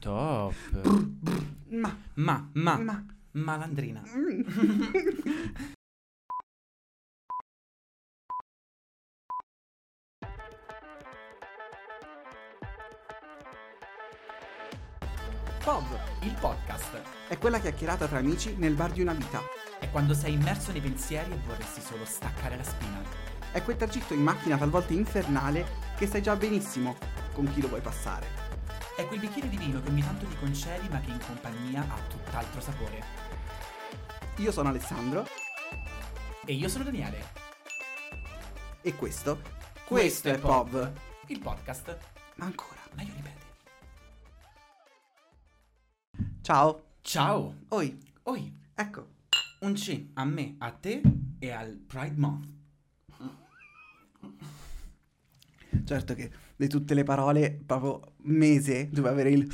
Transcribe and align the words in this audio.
Top. 0.00 0.54
Ma, 1.70 1.96
Ma, 2.14 2.48
ma, 2.54 2.76
ma. 2.78 3.04
malandrina. 3.32 4.02
Pov 15.62 15.84
Il 16.22 16.34
podcast 16.40 17.00
è 17.28 17.38
quella 17.38 17.58
chiacchierata 17.60 18.06
tra 18.06 18.18
amici 18.18 18.54
nel 18.56 18.74
bar 18.74 18.90
di 18.92 19.02
una 19.02 19.12
vita. 19.12 19.40
è 19.78 19.90
quando 19.90 20.14
sei 20.14 20.34
immerso 20.34 20.72
nei 20.72 20.80
pensieri 20.80 21.32
e 21.32 21.38
vorresti 21.46 21.80
solo 21.80 22.04
staccare 22.04 22.56
la 22.56 22.62
spina. 22.62 23.00
È 23.52 23.62
quel 23.62 23.76
tragitto 23.76 24.14
in 24.14 24.22
macchina 24.22 24.56
talvolta 24.56 24.92
infernale 24.92 25.66
che 25.96 26.06
sai 26.06 26.22
già 26.22 26.36
benissimo 26.36 26.96
con 27.32 27.50
chi 27.52 27.60
lo 27.60 27.68
vuoi 27.68 27.80
passare. 27.80 28.39
È 29.00 29.06
quel 29.06 29.18
bicchiere 29.20 29.48
di 29.48 29.56
vino 29.56 29.80
che 29.80 29.88
ogni 29.88 30.02
tanto 30.02 30.26
ti 30.26 30.36
concedi 30.36 30.86
ma 30.90 31.00
che 31.00 31.10
in 31.10 31.18
compagnia 31.24 31.80
ha 31.88 31.98
tutt'altro 32.06 32.60
sapore. 32.60 33.02
Io 34.36 34.52
sono 34.52 34.68
Alessandro 34.68 35.26
E 36.44 36.52
io 36.52 36.68
sono 36.68 36.84
Daniele. 36.84 37.24
e 38.82 38.94
questo, 38.96 39.40
questo 39.86 40.28
è 40.28 40.38
Pov. 40.38 40.92
Il 41.28 41.38
podcast. 41.40 41.96
Ma 42.36 42.44
ancora. 42.44 42.78
Meglio 42.92 43.14
ripeti. 43.14 43.44
Ciao. 46.42 46.84
Ciao. 47.00 47.54
Oi, 47.68 48.12
Oi, 48.24 48.60
ecco. 48.74 49.06
un 49.60 49.72
C 49.74 50.08
a 50.14 50.24
me, 50.26 50.56
a 50.58 50.72
te 50.72 51.00
e 51.38 51.50
al 51.50 51.70
Pride 51.86 52.16
Month. 52.16 52.48
Certo 55.90 56.14
che 56.14 56.30
di 56.54 56.68
tutte 56.68 56.94
le 56.94 57.02
parole, 57.02 57.60
proprio 57.66 58.12
mese, 58.18 58.88
doveva 58.92 59.10
avere 59.10 59.30
il. 59.30 59.52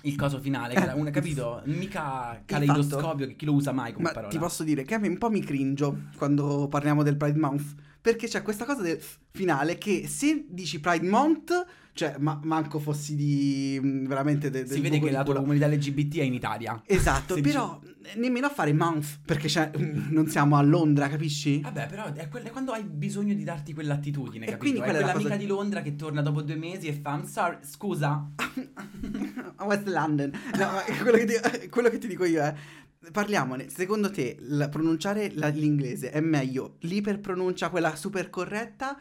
Il 0.00 0.16
coso 0.16 0.38
finale, 0.40 0.72
che 0.72 0.80
era 0.80 0.94
un, 0.94 1.10
capito? 1.10 1.60
Mica 1.66 2.42
caleidoscopio 2.46 3.26
che 3.26 3.36
chi 3.36 3.44
lo 3.44 3.52
usa 3.52 3.70
mai 3.70 3.92
come 3.92 4.04
Ma 4.04 4.12
parola. 4.12 4.30
ti 4.30 4.38
posso 4.38 4.62
dire 4.62 4.84
che 4.84 4.94
a 4.94 4.98
me 4.98 5.08
un 5.08 5.18
po' 5.18 5.28
mi 5.28 5.40
cringio 5.40 6.04
quando 6.16 6.66
parliamo 6.68 7.02
del 7.02 7.18
Pride 7.18 7.38
Month. 7.38 7.74
Perché 8.00 8.26
c'è 8.26 8.40
questa 8.40 8.64
cosa 8.64 8.80
del 8.80 8.98
finale 9.32 9.76
che 9.76 10.08
se 10.08 10.46
dici 10.48 10.80
Pride 10.80 11.06
Month, 11.06 11.66
cioè 11.94 12.16
ma- 12.18 12.38
manco 12.42 12.78
fossi 12.78 13.14
di 13.16 13.80
mm, 13.82 14.06
veramente 14.06 14.50
de- 14.50 14.64
del 14.64 14.70
Si 14.70 14.80
vede 14.80 14.98
che 15.00 15.10
la 15.10 15.22
tua 15.22 15.36
comunità 15.36 15.66
LGBT 15.66 16.18
è 16.18 16.22
in 16.22 16.34
Italia. 16.34 16.82
Esatto, 16.84 17.40
però 17.40 17.80
eh, 18.02 18.18
nemmeno 18.18 18.46
a 18.46 18.50
fare 18.50 18.72
month, 18.74 19.20
perché 19.24 19.46
c'è, 19.48 19.70
non 20.10 20.26
siamo 20.28 20.56
a 20.56 20.62
Londra, 20.62 21.08
capisci? 21.08 21.60
Vabbè, 21.60 21.86
però 21.86 22.12
è, 22.12 22.28
quel- 22.28 22.42
è 22.42 22.50
quando 22.50 22.72
hai 22.72 22.82
bisogno 22.82 23.32
di 23.32 23.44
darti 23.44 23.72
quell'attitudine, 23.72 24.44
E 24.44 24.50
capito? 24.50 24.58
quindi 24.58 24.78
quella 24.80 24.98
è 24.98 25.00
la 25.00 25.06
quell'amica 25.12 25.30
cosa- 25.36 25.40
di 25.40 25.46
Londra 25.48 25.82
che 25.82 25.96
torna 25.96 26.20
dopo 26.20 26.42
due 26.42 26.56
mesi 26.56 26.88
e 26.88 26.92
fa 26.92 27.14
I'm 27.14 27.24
sorry, 27.24 27.58
scusa. 27.62 28.28
West 29.64 29.86
London. 29.86 30.30
No, 30.58 30.68
quello 31.02 31.16
che, 31.18 31.24
ti, 31.26 31.68
quello 31.70 31.88
che 31.88 31.98
ti 31.98 32.06
dico 32.08 32.24
io 32.24 32.42
è. 32.42 32.54
Parliamone, 33.12 33.68
secondo 33.68 34.10
te 34.10 34.36
la- 34.40 34.70
pronunciare 34.70 35.30
la- 35.34 35.48
l'inglese 35.48 36.10
è 36.10 36.20
meglio 36.20 36.76
l'iperpronuncia, 36.80 37.68
quella 37.68 37.94
super 37.96 38.30
corretta, 38.30 38.98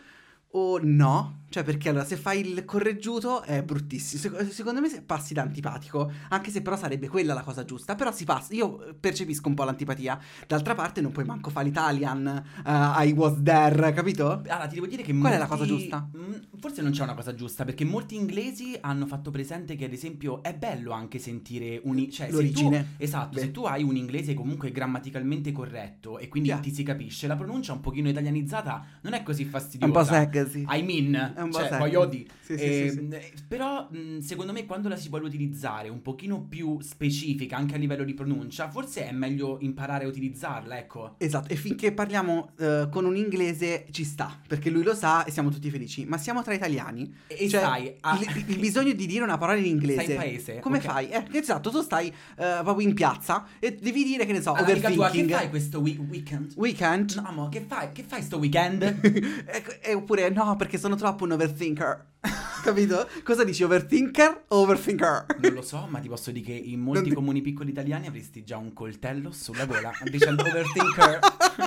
o 0.56 0.80
no? 0.82 1.42
Cioè, 1.54 1.62
perché 1.64 1.90
allora 1.90 2.04
se 2.04 2.16
fai 2.16 2.40
il 2.40 2.66
correggiuto 2.66 3.44
è 3.44 3.62
bruttissimo. 3.62 4.20
Sec- 4.20 4.52
secondo 4.52 4.82
me 4.82 4.90
se 4.90 5.04
passi 5.04 5.36
da 5.36 5.44
antipatico, 5.44 6.12
anche 6.30 6.50
se 6.50 6.64
però 6.64 6.76
sarebbe 6.76 7.08
quella 7.08 7.36
la 7.36 7.44
cosa 7.44 7.64
giusta. 7.64 7.94
Però 7.94 8.12
si 8.12 8.24
passa, 8.26 8.56
io 8.56 8.96
percepisco 9.00 9.50
un 9.50 9.54
po' 9.54 9.64
l'antipatia. 9.64 10.20
D'altra 10.48 10.74
parte 10.74 11.00
non 11.00 11.12
puoi 11.12 11.26
manco 11.26 11.52
fare 11.52 11.68
l'Italian, 11.68 12.44
eh, 12.66 13.06
I 13.06 13.12
was 13.16 13.40
there, 13.44 13.94
capito? 13.94 14.42
Allora, 14.48 14.66
ti 14.66 14.74
devo 14.76 14.88
dire 14.88 15.04
che 15.04 15.12
Qual 15.16 15.32
è 15.32 15.38
molti- 15.38 15.38
la 15.38 15.46
cosa 15.46 15.66
giusta? 15.66 16.10
Mm, 16.18 16.34
Forse 16.60 16.82
non 16.82 16.92
c'è 16.92 17.04
una 17.04 17.14
cosa 17.14 17.36
giusta, 17.36 17.66
perché 17.66 17.86
molti 17.86 18.16
inglesi 18.16 18.76
hanno 18.82 19.06
fatto 19.06 19.30
presente 19.30 19.76
che, 19.76 19.86
ad 19.86 19.94
esempio, 19.94 20.42
è 20.42 20.56
bello 20.56 20.92
anche 20.92 21.20
sentire 21.20 21.80
un... 21.84 21.98
Cioè, 22.10 22.28
se 22.28 22.32
L'origine. 22.32 22.80
tu- 22.98 23.04
esatto, 23.04 23.36
Beh. 23.36 23.42
se 23.42 23.52
tu 23.52 23.66
hai 23.66 23.84
un 23.84 23.96
inglese 23.96 24.34
comunque 24.34 24.72
grammaticalmente 24.72 25.52
corretto 25.52 26.18
e 26.18 26.28
quindi 26.30 26.50
Yeah. 26.50 26.60
ti 26.60 26.74
si 26.74 26.82
capisce, 26.84 27.28
la 27.28 27.36
pronuncia 27.36 27.74
un 27.74 27.80
pochino 27.82 28.10
italianizzata 28.10 28.84
non 29.02 29.14
è 29.14 29.22
così 29.24 29.44
È 29.44 29.48
fastidiosa. 29.48 29.86
un 29.86 29.92
po' 29.92 30.04
sexy. 30.46 30.66
I 30.70 30.82
mean, 30.84 31.34
È 31.36 31.42
un 31.42 31.52
cioè, 31.52 31.78
voglio 31.78 32.06
dire. 32.06 32.26
Sì, 32.42 32.58
sì, 32.58 32.64
Eh, 32.64 32.90
sì, 32.90 32.98
sì. 32.98 33.08
eh, 33.16 33.34
Però, 33.48 33.88
mh, 33.90 34.20
secondo 34.20 34.52
me, 34.52 34.66
quando 34.66 34.90
la 34.90 34.96
si 34.98 35.10
vuole 35.10 35.26
utilizzare 35.26 35.90
un 35.90 36.02
pochino 36.02 36.42
più 36.42 36.80
specifica, 36.82 37.56
anche 37.58 37.76
a 37.76 37.78
livello 37.78 38.04
di 38.04 38.14
pronuncia, 38.14 38.70
forse 38.70 39.08
è 39.08 39.12
meglio 39.12 39.58
imparare 39.62 40.06
a 40.06 40.08
utilizzarla, 40.08 40.78
ecco. 40.78 41.16
Esatto, 41.18 41.52
e 41.54 41.56
finché 41.56 41.92
parliamo 41.94 42.52
eh, 42.60 42.88
con 42.92 43.06
un 43.06 43.16
inglese 43.16 43.86
ci 43.92 44.04
sta, 44.04 44.40
perché 44.48 44.70
lui 44.70 44.84
lo 44.84 44.94
sa 44.96 45.24
e 45.26 45.32
siamo 45.32 45.50
tutti 45.50 45.70
felici, 45.70 46.06
ma 46.06 46.18
siamo 46.18 46.42
tra 46.44 46.54
italiani. 46.54 47.14
E, 47.28 47.48
Cioè, 47.48 47.62
sai, 47.62 47.94
ah, 48.02 48.20
il, 48.20 48.44
il 48.48 48.60
bisogno 48.60 48.94
di 48.94 49.06
dire 49.06 49.24
una 49.24 49.38
parola 49.38 49.58
in 49.60 49.66
inglese. 49.66 50.02
Stai 50.04 50.14
in 50.16 50.18
paese, 50.22 50.60
Come 50.60 50.78
ok. 50.78 50.84
fai? 50.84 51.10
Eh, 51.10 51.26
esatto, 51.32 51.70
tu 51.70 51.82
stai 51.82 52.08
eh, 52.08 52.60
proprio 52.64 52.88
in 52.88 52.94
piazza 52.94 53.46
e 53.60 53.76
devi 53.80 54.04
dire 54.04 54.26
che 54.26 54.32
ne 54.34 54.42
so, 54.42 54.52
Allora, 54.54 54.72
amica 54.72 54.90
tua, 54.92 55.10
che 55.10 55.20
overthinking. 55.20 55.38
fai 55.40 55.50
questo 55.50 55.80
wi- 55.80 55.98
weekend? 56.10 56.54
Weekend? 56.56 57.22
No, 57.24 57.32
mo, 57.32 57.50
che 57.50 57.62
fai? 57.62 57.92
Che 57.94 58.04
fai 58.04 58.22
sto 58.22 58.38
weekend? 58.38 58.82
e, 58.84 59.64
e 59.82 59.94
oppure 59.94 60.26
no, 60.34 60.56
perché 60.58 60.78
sono 60.78 60.96
troppo 60.96 61.24
un 61.24 61.32
overthinker. 61.32 62.06
Capito? 62.64 63.08
Cosa 63.24 63.44
dici, 63.44 63.64
overthinker 63.64 64.46
o 64.50 64.58
overthinker? 64.62 65.26
non 65.40 65.54
lo 65.54 65.62
so, 65.62 65.86
ma 65.90 66.00
ti 66.00 66.08
posso 66.08 66.32
dire 66.32 66.46
che 66.46 66.54
in 66.54 66.80
molti 66.80 67.10
ti- 67.10 67.14
comuni 67.16 67.42
piccoli 67.42 67.70
italiani 67.72 68.08
avresti 68.08 68.44
già 68.44 68.58
un 68.58 68.72
coltello 68.74 69.32
sulla 69.32 69.66
gola 69.66 69.92
dicendo 70.10 70.44
overthinker. 70.44 71.20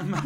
Ma- 0.05 0.25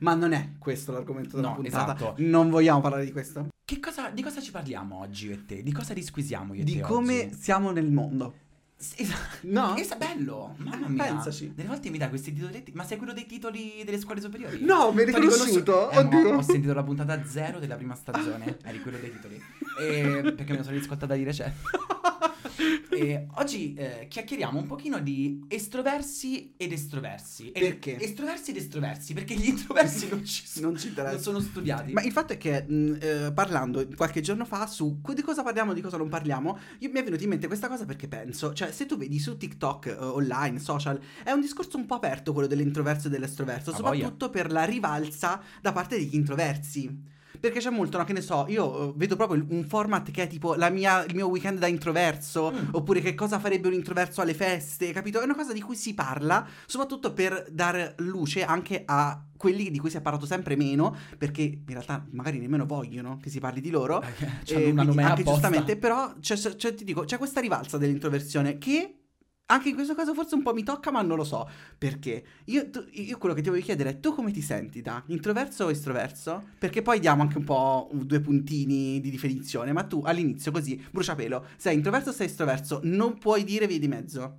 Ma 0.00 0.14
non 0.14 0.32
è 0.32 0.50
questo 0.58 0.92
l'argomento 0.92 1.36
della 1.36 1.48
No, 1.48 1.54
puntata. 1.56 1.94
esatto. 1.96 2.14
Non 2.18 2.50
vogliamo 2.50 2.80
parlare 2.80 3.04
di 3.04 3.12
questo. 3.12 3.48
che 3.64 3.80
cosa, 3.80 4.10
di 4.10 4.22
cosa 4.22 4.40
ci 4.40 4.50
parliamo 4.52 5.00
oggi 5.00 5.26
io 5.26 5.32
e 5.34 5.44
te? 5.44 5.62
Di 5.62 5.72
cosa 5.72 5.92
risquisiamo 5.94 6.54
io 6.54 6.60
e 6.60 6.64
Di 6.64 6.74
te 6.74 6.80
come 6.80 7.24
oggi? 7.26 7.34
siamo 7.34 7.70
nel 7.72 7.90
mondo. 7.90 8.34
Sì. 8.78 9.10
No? 9.42 9.72
Che 9.76 9.84
sa- 9.84 9.96
bello, 9.96 10.54
mamma 10.58 10.88
mia. 10.88 11.04
pensaci. 11.04 11.52
Delle 11.54 11.68
volte 11.68 11.88
mi 11.90 11.98
dai 11.98 12.08
questi 12.10 12.32
titoletti, 12.32 12.72
ma 12.74 12.84
sei 12.84 12.98
quello 12.98 13.12
dei 13.14 13.26
titoli 13.26 13.82
delle 13.84 13.98
scuole 13.98 14.20
superiori? 14.20 14.62
No, 14.62 14.92
mi 14.92 15.00
hai 15.00 15.06
riconosciuto? 15.06 15.90
Eh, 15.90 15.98
Oddio. 15.98 16.36
ho 16.36 16.42
sentito 16.42 16.74
la 16.74 16.82
puntata 16.82 17.24
zero 17.26 17.58
della 17.58 17.76
prima 17.76 17.94
stagione, 17.94 18.58
eri 18.64 18.80
quello 18.82 18.98
dei 18.98 19.10
titoli. 19.12 19.40
E- 19.80 20.32
perché 20.36 20.52
me 20.52 20.58
lo 20.58 20.64
sono 20.64 20.76
riscoltata 20.76 21.14
di 21.14 21.24
recente. 21.24 21.56
E 22.90 23.26
oggi 23.36 23.74
eh, 23.74 24.06
chiacchieriamo 24.08 24.58
un 24.58 24.66
pochino 24.66 24.98
di 25.00 25.44
estroversi 25.48 26.54
ed 26.56 26.72
estroversi. 26.72 27.52
E- 27.52 27.60
Perché? 27.60 27.98
Estroversi 28.00 28.50
ed 28.50 28.56
estroversi, 28.56 29.12
perché 29.14 29.34
gli 29.34 29.48
introversi 29.48 30.08
non 30.08 30.24
ci 30.24 30.46
sono. 30.46 30.68
Non 30.68 30.78
ci. 30.78 30.92
Non 30.96 31.18
sono 31.18 31.40
studiati. 31.40 31.92
Ma 31.92 32.02
il 32.02 32.12
fatto 32.12 32.32
è 32.32 32.38
che 32.38 32.62
mh, 32.62 32.98
eh, 33.00 33.32
parlando 33.34 33.86
qualche 33.94 34.20
giorno 34.20 34.44
fa 34.44 34.66
su 34.66 35.00
di 35.14 35.22
cosa 35.22 35.42
parliamo, 35.42 35.72
di 35.72 35.80
cosa 35.80 35.96
non 35.96 36.08
parliamo, 36.08 36.58
io- 36.78 36.90
mi 36.90 37.00
è 37.00 37.04
venuta 37.04 37.22
in 37.22 37.28
mente 37.30 37.46
questa 37.46 37.68
cosa 37.68 37.84
perché 37.84 38.08
penso, 38.08 38.52
cioè 38.54 38.72
se 38.72 38.86
tu 38.86 38.96
vedi 38.96 39.18
su 39.18 39.36
TikTok, 39.36 39.86
eh, 39.86 39.92
online, 39.92 40.58
social, 40.58 40.98
è 41.22 41.30
un 41.32 41.40
discorso 41.40 41.76
un 41.76 41.86
po' 41.86 41.94
aperto 41.96 42.32
quello 42.32 42.48
dell'introverso 42.48 43.08
e 43.08 43.10
dell'estroverso, 43.10 43.70
Ha 43.70 43.74
soprattutto 43.74 44.30
per 44.30 44.50
la 44.50 44.64
rivalsa 44.64 45.40
da 45.60 45.72
parte 45.72 45.96
degli 45.98 46.14
introversi. 46.14 47.14
Perché 47.38 47.58
c'è 47.60 47.70
molto, 47.70 47.98
no, 47.98 48.04
che 48.04 48.12
ne 48.12 48.20
so, 48.20 48.46
io 48.48 48.90
eh, 48.90 48.92
vedo 48.96 49.16
proprio 49.16 49.44
un 49.48 49.64
format 49.64 50.10
che 50.10 50.24
è 50.24 50.26
tipo 50.26 50.54
la 50.54 50.70
mia- 50.70 51.04
il 51.04 51.14
mio 51.14 51.28
weekend 51.28 51.58
da 51.58 51.66
introverso, 51.66 52.50
Mm. 52.52 52.68
oppure 52.72 53.00
che 53.00 53.14
cosa 53.14 53.38
farebbe 53.38 53.68
un 53.68 53.74
introverso 53.74 54.20
alle 54.20 54.34
feste, 54.34 54.92
capito? 54.92 55.20
È 55.20 55.24
una 55.24 55.34
cosa 55.34 55.52
di 55.52 55.60
cui 55.60 55.76
si 55.76 55.94
parla, 55.94 56.46
soprattutto 56.66 57.12
per 57.12 57.46
dare 57.50 57.94
luce 57.98 58.44
anche 58.44 58.82
a 58.84 59.20
quelli 59.36 59.70
di 59.70 59.78
cui 59.78 59.90
si 59.90 59.96
è 59.98 60.00
parlato 60.00 60.24
sempre 60.26 60.56
meno, 60.56 60.96
perché 61.18 61.42
in 61.42 61.60
realtà 61.66 62.06
magari 62.12 62.38
nemmeno 62.38 62.64
vogliono 62.64 63.18
che 63.22 63.28
si 63.30 63.38
parli 63.38 63.60
di 63.60 63.70
loro. 63.70 64.00
Eh, 64.02 64.06
Eh, 64.06 64.72
c'hanno 64.72 64.92
una 64.92 65.08
anche 65.08 65.20
apposta. 65.20 65.30
giustamente, 65.32 65.76
però 65.76 66.14
c'è, 66.20 66.36
c'è- 66.36 66.74
ti 66.74 66.84
dico, 66.84 67.04
c'è 67.04 67.18
questa 67.18 67.40
rivalsa 67.40 67.76
dell'introversione 67.78 68.56
che 68.58 69.00
anche 69.46 69.68
in 69.68 69.74
questo 69.74 69.94
caso 69.94 70.12
forse 70.14 70.34
un 70.34 70.42
po' 70.42 70.52
mi 70.52 70.62
tocca, 70.62 70.90
ma 70.90 71.02
non 71.02 71.16
lo 71.16 71.24
so 71.24 71.48
perché. 71.78 72.24
Io, 72.46 72.68
tu- 72.70 72.84
io 72.90 73.16
quello 73.18 73.34
che 73.34 73.42
ti 73.42 73.48
voglio 73.48 73.62
chiedere 73.62 73.90
è 73.90 74.00
tu 74.00 74.14
come 74.14 74.32
ti 74.32 74.42
senti 74.42 74.82
da 74.82 75.02
introverso 75.06 75.64
o 75.66 75.70
estroverso? 75.70 76.42
Perché 76.58 76.82
poi 76.82 76.98
diamo 76.98 77.22
anche 77.22 77.38
un 77.38 77.44
po' 77.44 77.88
due 77.92 78.20
puntini 78.20 79.00
di 79.00 79.10
definizione, 79.10 79.72
ma 79.72 79.84
tu 79.84 80.02
all'inizio 80.04 80.50
così, 80.50 80.82
bruciapelo, 80.90 81.46
sei 81.56 81.76
introverso 81.76 82.10
o 82.10 82.12
sei 82.12 82.26
estroverso? 82.26 82.80
Non 82.82 83.18
puoi 83.18 83.44
dire 83.44 83.66
via 83.66 83.78
di 83.78 83.88
mezzo. 83.88 84.38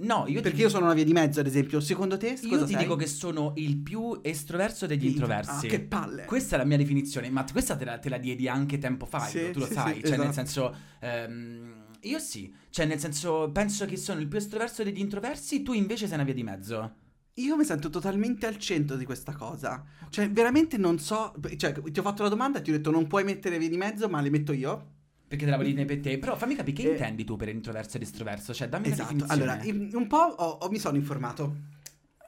No, 0.00 0.24
io 0.26 0.36
ti 0.36 0.40
Perché 0.40 0.62
io 0.62 0.68
sono 0.70 0.86
una 0.86 0.94
via 0.94 1.04
di 1.04 1.12
mezzo, 1.12 1.40
ad 1.40 1.46
esempio. 1.46 1.78
Secondo 1.78 2.16
te, 2.16 2.38
Io 2.40 2.64
ti 2.64 2.72
sei? 2.72 2.76
dico 2.76 2.96
che 2.96 3.06
sono 3.06 3.52
il 3.56 3.76
più 3.76 4.18
estroverso 4.22 4.86
degli 4.86 5.06
introversi. 5.06 5.66
Ah, 5.66 5.68
che 5.68 5.80
palle. 5.80 6.24
Questa 6.24 6.54
è 6.54 6.58
la 6.58 6.64
mia 6.64 6.78
definizione, 6.78 7.28
ma 7.28 7.44
questa 7.44 7.76
te 7.76 7.84
la, 7.84 7.98
te 7.98 8.08
la 8.08 8.16
diedi 8.16 8.48
anche 8.48 8.78
tempo 8.78 9.04
fa, 9.04 9.20
Sì, 9.20 9.50
tu 9.50 9.58
lo 9.58 9.66
sì, 9.66 9.74
sai, 9.74 9.94
sì, 9.96 10.00
cioè 10.00 10.16
nel 10.16 10.30
esatto. 10.30 10.32
senso, 10.32 10.74
ehm, 11.00 11.79
io 12.02 12.18
sì, 12.18 12.52
cioè 12.70 12.86
nel 12.86 12.98
senso, 12.98 13.50
penso 13.52 13.84
che 13.86 13.96
sono 13.96 14.20
il 14.20 14.28
più 14.28 14.38
estroverso 14.38 14.82
degli 14.82 15.00
introversi, 15.00 15.62
tu 15.62 15.72
invece 15.72 16.06
sei 16.06 16.14
una 16.14 16.24
via 16.24 16.34
di 16.34 16.42
mezzo. 16.42 16.94
Io 17.34 17.56
mi 17.56 17.64
sento 17.64 17.88
totalmente 17.90 18.46
al 18.46 18.58
centro 18.58 18.96
di 18.96 19.04
questa 19.04 19.32
cosa. 19.32 19.82
Cioè, 20.10 20.30
veramente 20.30 20.76
non 20.76 20.98
so. 20.98 21.32
Cioè, 21.56 21.72
ti 21.72 21.98
ho 21.98 22.02
fatto 22.02 22.22
la 22.22 22.28
domanda 22.28 22.58
e 22.58 22.62
ti 22.62 22.70
ho 22.70 22.76
detto 22.76 22.90
non 22.90 23.06
puoi 23.06 23.24
mettere 23.24 23.56
via 23.58 23.68
di 23.68 23.76
mezzo, 23.78 24.08
ma 24.08 24.20
le 24.20 24.30
metto 24.30 24.52
io. 24.52 24.98
Perché 25.26 25.44
te 25.44 25.50
la 25.50 25.56
volevi 25.56 25.74
dire 25.74 25.86
per 25.86 26.00
te, 26.00 26.18
però 26.18 26.36
fammi 26.36 26.56
capire 26.56 26.76
che 26.82 26.88
Eh, 26.88 26.90
intendi 26.92 27.24
tu 27.24 27.36
per 27.36 27.48
introverso 27.48 27.96
ed 27.96 28.02
estroverso, 28.02 28.52
cioè 28.52 28.68
dammi 28.68 28.90
Esatto. 28.90 29.14
una. 29.14 29.26
Allora, 29.28 29.58
un 29.64 30.06
po' 30.08 30.16
ho- 30.16 30.58
ho- 30.60 30.68
mi 30.70 30.78
sono 30.78 30.96
informato. 30.96 31.78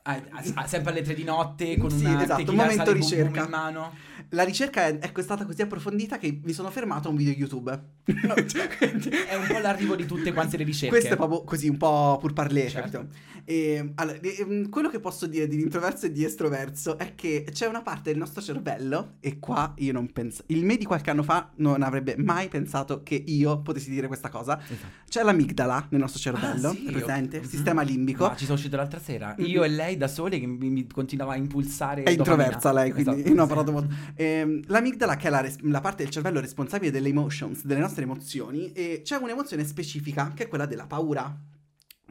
Ah, 0.05 0.21
ah, 0.55 0.67
sempre 0.67 0.91
alle 0.91 1.03
tre 1.03 1.15
di 1.15 1.23
notte 1.23 1.77
con 1.77 1.89
Sì, 1.91 2.05
una 2.05 2.23
esatto, 2.25 2.51
un 2.51 2.57
momento 2.57 2.93
ricerca. 2.93 3.45
in 3.45 3.51
mano. 3.51 3.93
La 4.31 4.43
ricerca 4.43 4.87
è, 4.87 4.99
è 4.99 5.23
stata 5.23 5.45
così 5.45 5.63
approfondita 5.63 6.19
che 6.19 6.41
mi 6.43 6.53
sono 6.53 6.71
fermato 6.71 7.07
a 7.07 7.11
un 7.13 7.17
video 7.17 7.33
YouTube. 7.33 7.81
No, 8.05 8.35
cioè, 8.47 8.69
È 8.69 9.35
un 9.37 9.47
po' 9.47 9.59
l'arrivo 9.59 9.95
di 9.95 10.07
tutte 10.07 10.33
quante 10.33 10.57
le 10.57 10.65
ricerche. 10.65 10.89
Questo 10.97 11.15
è 11.15 11.17
proprio 11.17 11.45
così, 11.45 11.69
un 11.69 11.77
po' 11.77 12.19
pur 12.21 12.33
parler, 12.33 12.69
Certo. 12.71 12.91
capito? 12.99 13.31
E, 13.45 13.93
allora, 13.97 14.19
e, 14.21 14.45
mm, 14.45 14.65
quello 14.71 14.89
che 14.89 15.01
posso 15.01 15.27
dire 15.27 15.47
di 15.49 15.61
introverso 15.61 16.07
e 16.07 16.13
di 16.13 16.25
estroverso 16.25 16.97
è 16.99 17.15
che 17.17 17.45
c'è 17.53 17.67
una 17.67 17.83
parte 17.83 18.11
del 18.11 18.19
nostro 18.19 18.41
cervello, 18.41 19.15
e 19.21 19.39
qua 19.39 19.73
io 19.79 19.93
non 19.93 20.11
penso. 20.13 20.43
Il 20.47 20.65
me 20.65 20.77
di 20.77 20.85
qualche 20.85 21.11
anno 21.11 21.23
fa 21.23 21.51
non 21.57 21.83
avrebbe 21.83 22.17
mai 22.17 22.49
pensato 22.49 23.03
che 23.03 23.21
io 23.27 23.61
potessi 23.63 23.91
dire 23.91 24.07
questa 24.09 24.29
cosa. 24.29 24.61
Esatto. 24.61 24.87
C'è 25.09 25.23
l'amigdala 25.23 25.87
nel 25.91 26.01
nostro 26.01 26.21
cervello, 26.21 26.69
Ah, 26.71 26.75
sì, 26.75 26.83
presente? 26.91 27.39
ok. 27.39 27.47
Sistema 27.47 27.83
Mhm. 27.83 27.87
limbico. 27.89 28.27
Ma 28.27 28.37
ci 28.37 28.45
sono 28.45 28.57
uscito 28.57 28.77
l'altra 28.77 28.99
sera. 29.01 29.35
Mhm. 29.39 29.45
Io 29.47 29.63
e 29.65 29.69
lei 29.69 29.97
da 29.97 30.09
sole 30.09 30.39
che 30.41 30.47
mi, 30.47 30.71
mi 30.71 30.87
continuava 30.87 31.33
a 31.33 31.37
impulsare. 31.37 32.03
È 32.05 32.11
introversa 32.11 32.71
dopamina. 32.71 32.83
lei, 32.83 32.91
quindi 32.93 33.11
Esatto, 33.23 33.41
ho 33.41 33.43
sì. 33.43 33.49
parlato 33.49 33.73
molto. 33.73 33.95
Ehm, 34.17 34.61
l'amigdala, 34.67 35.17
che 35.17 35.27
è 35.27 35.31
la, 35.31 35.41
res- 35.41 35.61
la 35.63 35.81
parte 35.81 36.03
del 36.05 36.13
cervello 36.13 36.41
responsabile 36.41 36.91
delle 36.91 37.09
emotions, 37.09 37.65
delle 37.65 37.81
nostre 37.81 37.92
emozioni, 38.01 38.73
e 38.73 39.03
c'è 39.05 39.17
un'emozione 39.17 39.65
specifica 39.65 40.33
che 40.35 40.45
è 40.45 40.49
quella 40.49 40.67
della 40.67 40.87
paura. 40.87 41.37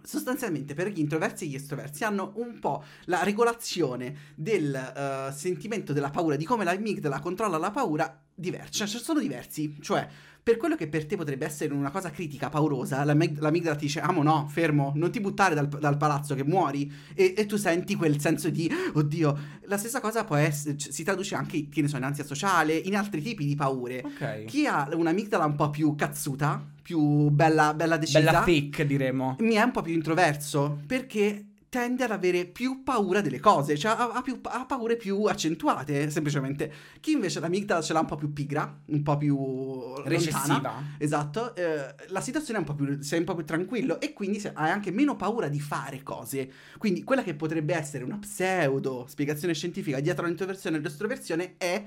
Sostanzialmente 0.03 0.73
per 0.73 0.87
gli 0.87 0.99
introversi 0.99 1.45
e 1.45 1.47
gli 1.47 1.55
estroversi 1.55 2.03
hanno 2.03 2.33
un 2.35 2.59
po' 2.59 2.83
la 3.05 3.23
regolazione 3.23 4.33
del 4.35 4.73
eh, 4.73 5.31
sentimento 5.31 5.93
della 5.93 6.09
paura, 6.09 6.35
di 6.35 6.45
come 6.45 6.63
l'amigdala 6.63 7.19
controlla 7.19 7.57
la 7.57 7.71
paura 7.71 8.21
diversa, 8.41 8.85
cioè 8.85 8.99
sono 8.99 9.19
diversi, 9.21 9.77
cioè 9.79 10.07
per 10.43 10.57
quello 10.57 10.75
che 10.75 10.88
per 10.88 11.05
te 11.05 11.15
potrebbe 11.15 11.45
essere 11.45 11.71
una 11.71 11.91
cosa 11.91 12.09
critica, 12.09 12.49
paurosa, 12.49 13.03
l'amig- 13.03 13.39
l'amigdala 13.39 13.75
ti 13.75 13.85
dice 13.85 13.99
amo 13.99 14.23
no, 14.23 14.47
fermo, 14.47 14.91
non 14.95 15.11
ti 15.11 15.19
buttare 15.19 15.53
dal, 15.53 15.67
dal 15.67 15.97
palazzo 15.97 16.33
che 16.33 16.43
muori 16.43 16.91
e, 17.13 17.35
e 17.38 17.45
tu 17.45 17.57
senti 17.57 17.95
quel 17.95 18.19
senso 18.19 18.49
di 18.49 18.67
oddio, 18.93 19.38
la 19.65 19.77
stessa 19.77 19.99
cosa 19.99 20.23
può 20.23 20.35
essere, 20.35 20.77
si 20.79 21.03
traduce 21.03 21.35
anche, 21.35 21.69
che 21.69 21.81
ne 21.81 21.88
so, 21.88 21.97
in 21.97 22.03
ansia 22.03 22.23
sociale, 22.25 22.73
in 22.73 22.95
altri 22.95 23.21
tipi 23.21 23.45
di 23.45 23.53
paure. 23.53 24.01
Ok. 24.03 24.45
Chi 24.45 24.65
ha 24.65 24.89
un'amigdala 24.91 25.45
un 25.45 25.55
po' 25.55 25.69
più 25.69 25.93
cazzuta, 25.93 26.59
più 26.81 27.29
bella, 27.29 27.75
bella 27.75 27.97
decisa, 27.97 28.19
Bella 28.19 28.41
fake, 28.41 28.85
diremo. 28.88 29.35
mi 29.41 29.53
è 29.53 29.61
un 29.61 29.71
po' 29.71 29.83
più 29.83 29.93
introverso 29.93 30.79
perché 30.88 31.50
tende 31.71 32.03
ad 32.03 32.12
avere 32.12 32.44
più 32.47 32.83
paura 32.83 33.21
delle 33.21 33.39
cose, 33.39 33.77
cioè 33.77 33.94
ha, 33.94 34.12
ha 34.12 34.21
più, 34.21 34.41
ha 34.44 34.65
paure 34.65 34.97
più 34.97 35.23
accentuate, 35.23 36.09
semplicemente. 36.09 36.69
Chi 37.00 37.13
invece 37.13 37.39
l'amigdala 37.39 37.81
ce 37.81 37.94
l'ha 37.94 38.01
un 38.01 38.07
po' 38.07 38.18
più 38.18 38.33
pigra, 38.33 38.77
un 38.88 39.01
po' 39.01 39.15
più 39.15 39.38
lontana. 39.38 40.03
Recessiva. 40.09 40.83
Esatto, 40.97 41.56
eh, 41.56 41.95
la 42.09 42.19
situazione 42.19 42.59
è 42.59 42.62
un 42.62 42.68
po' 42.68 42.75
più, 42.75 43.01
sei 43.01 43.19
un 43.19 43.25
po' 43.25 43.35
più 43.35 43.45
tranquillo 43.45 44.01
e 44.01 44.12
quindi 44.12 44.45
hai 44.53 44.69
anche 44.69 44.91
meno 44.91 45.15
paura 45.15 45.47
di 45.47 45.62
fare 45.62 46.03
cose. 46.03 46.51
Quindi 46.77 47.06
quella 47.06 47.23
che 47.23 47.35
potrebbe 47.35 47.74
essere 47.74 48.03
una 48.03 48.17
pseudo 48.17 49.06
spiegazione 49.07 49.53
scientifica 49.53 50.01
dietro 50.01 50.25
all'introversione 50.25 50.75
e 50.75 50.79
all'estroversione 50.79 51.53
è 51.56 51.85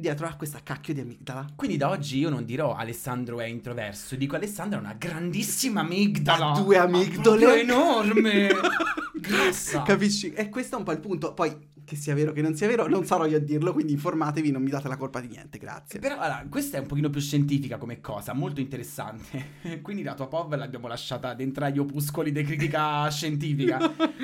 dietro 0.00 0.26
a 0.26 0.34
questa 0.34 0.60
cacchio 0.62 0.94
di 0.94 1.00
amigdala. 1.00 1.46
Quindi 1.54 1.76
da 1.76 1.90
oggi 1.90 2.18
io 2.18 2.30
non 2.30 2.44
dirò 2.44 2.74
Alessandro 2.74 3.40
è 3.40 3.44
introverso, 3.44 4.16
dico 4.16 4.34
Alessandro 4.34 4.78
ha 4.78 4.82
una 4.82 4.96
grandissima 4.98 5.80
amigdala. 5.80 6.52
Ha 6.52 6.60
due 6.60 6.76
amigdole. 6.78 7.44
proprio 7.44 7.62
enorme. 7.62 8.48
Grassa. 9.20 9.82
Capisci? 9.82 10.32
E 10.32 10.48
questo 10.48 10.76
è 10.76 10.78
un 10.78 10.84
po' 10.84 10.92
il 10.92 11.00
punto. 11.00 11.34
Poi, 11.34 11.54
che 11.90 11.96
sia 11.96 12.14
vero 12.14 12.30
che 12.30 12.40
non 12.40 12.54
sia 12.54 12.68
vero, 12.68 12.86
non 12.86 13.04
sarò 13.04 13.26
io 13.26 13.38
a 13.38 13.40
dirlo, 13.40 13.72
quindi 13.72 13.92
informatevi, 13.94 14.52
non 14.52 14.62
mi 14.62 14.70
date 14.70 14.86
la 14.86 14.96
colpa 14.96 15.18
di 15.20 15.26
niente, 15.26 15.58
grazie. 15.58 15.98
Però 15.98 16.14
allora, 16.14 16.46
questa 16.48 16.76
è 16.76 16.80
un 16.80 16.86
pochino 16.86 17.10
più 17.10 17.20
scientifica 17.20 17.78
come 17.78 18.00
cosa, 18.00 18.32
molto 18.32 18.60
interessante. 18.60 19.58
Quindi 19.82 20.04
la 20.04 20.14
tua 20.14 20.28
POV 20.28 20.54
l'abbiamo 20.54 20.86
lasciata 20.86 21.34
dentro 21.34 21.64
agli 21.64 21.78
opuscoli 21.80 22.30
di 22.30 22.44
critica 22.44 23.08
scientifica. 23.10 23.78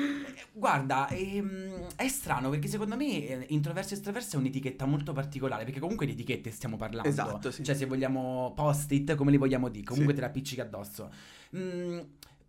Guarda, 0.53 1.09
ehm, 1.09 1.87
è 1.97 2.07
strano 2.07 2.49
perché 2.49 2.69
secondo 2.69 2.95
me 2.95 3.27
eh, 3.27 3.45
introverso 3.49 3.93
e 3.93 3.97
estroverso 3.97 4.37
è 4.37 4.39
un'etichetta 4.39 4.85
molto 4.85 5.11
particolare, 5.11 5.65
perché 5.65 5.81
comunque 5.81 6.05
di 6.05 6.13
etichette 6.13 6.49
stiamo 6.51 6.77
parlando. 6.77 7.09
Esatto, 7.09 7.51
sì. 7.51 7.65
Cioè 7.65 7.75
se 7.75 7.85
vogliamo 7.85 8.53
post-it, 8.55 9.15
come 9.15 9.31
li 9.31 9.37
vogliamo 9.37 9.67
dire, 9.67 9.83
comunque 9.83 10.13
Sì. 10.13 10.19
te 10.19 10.25
la 10.25 10.31
appiccichi 10.31 10.61
addosso. 10.61 11.11
Mm, 11.55 11.99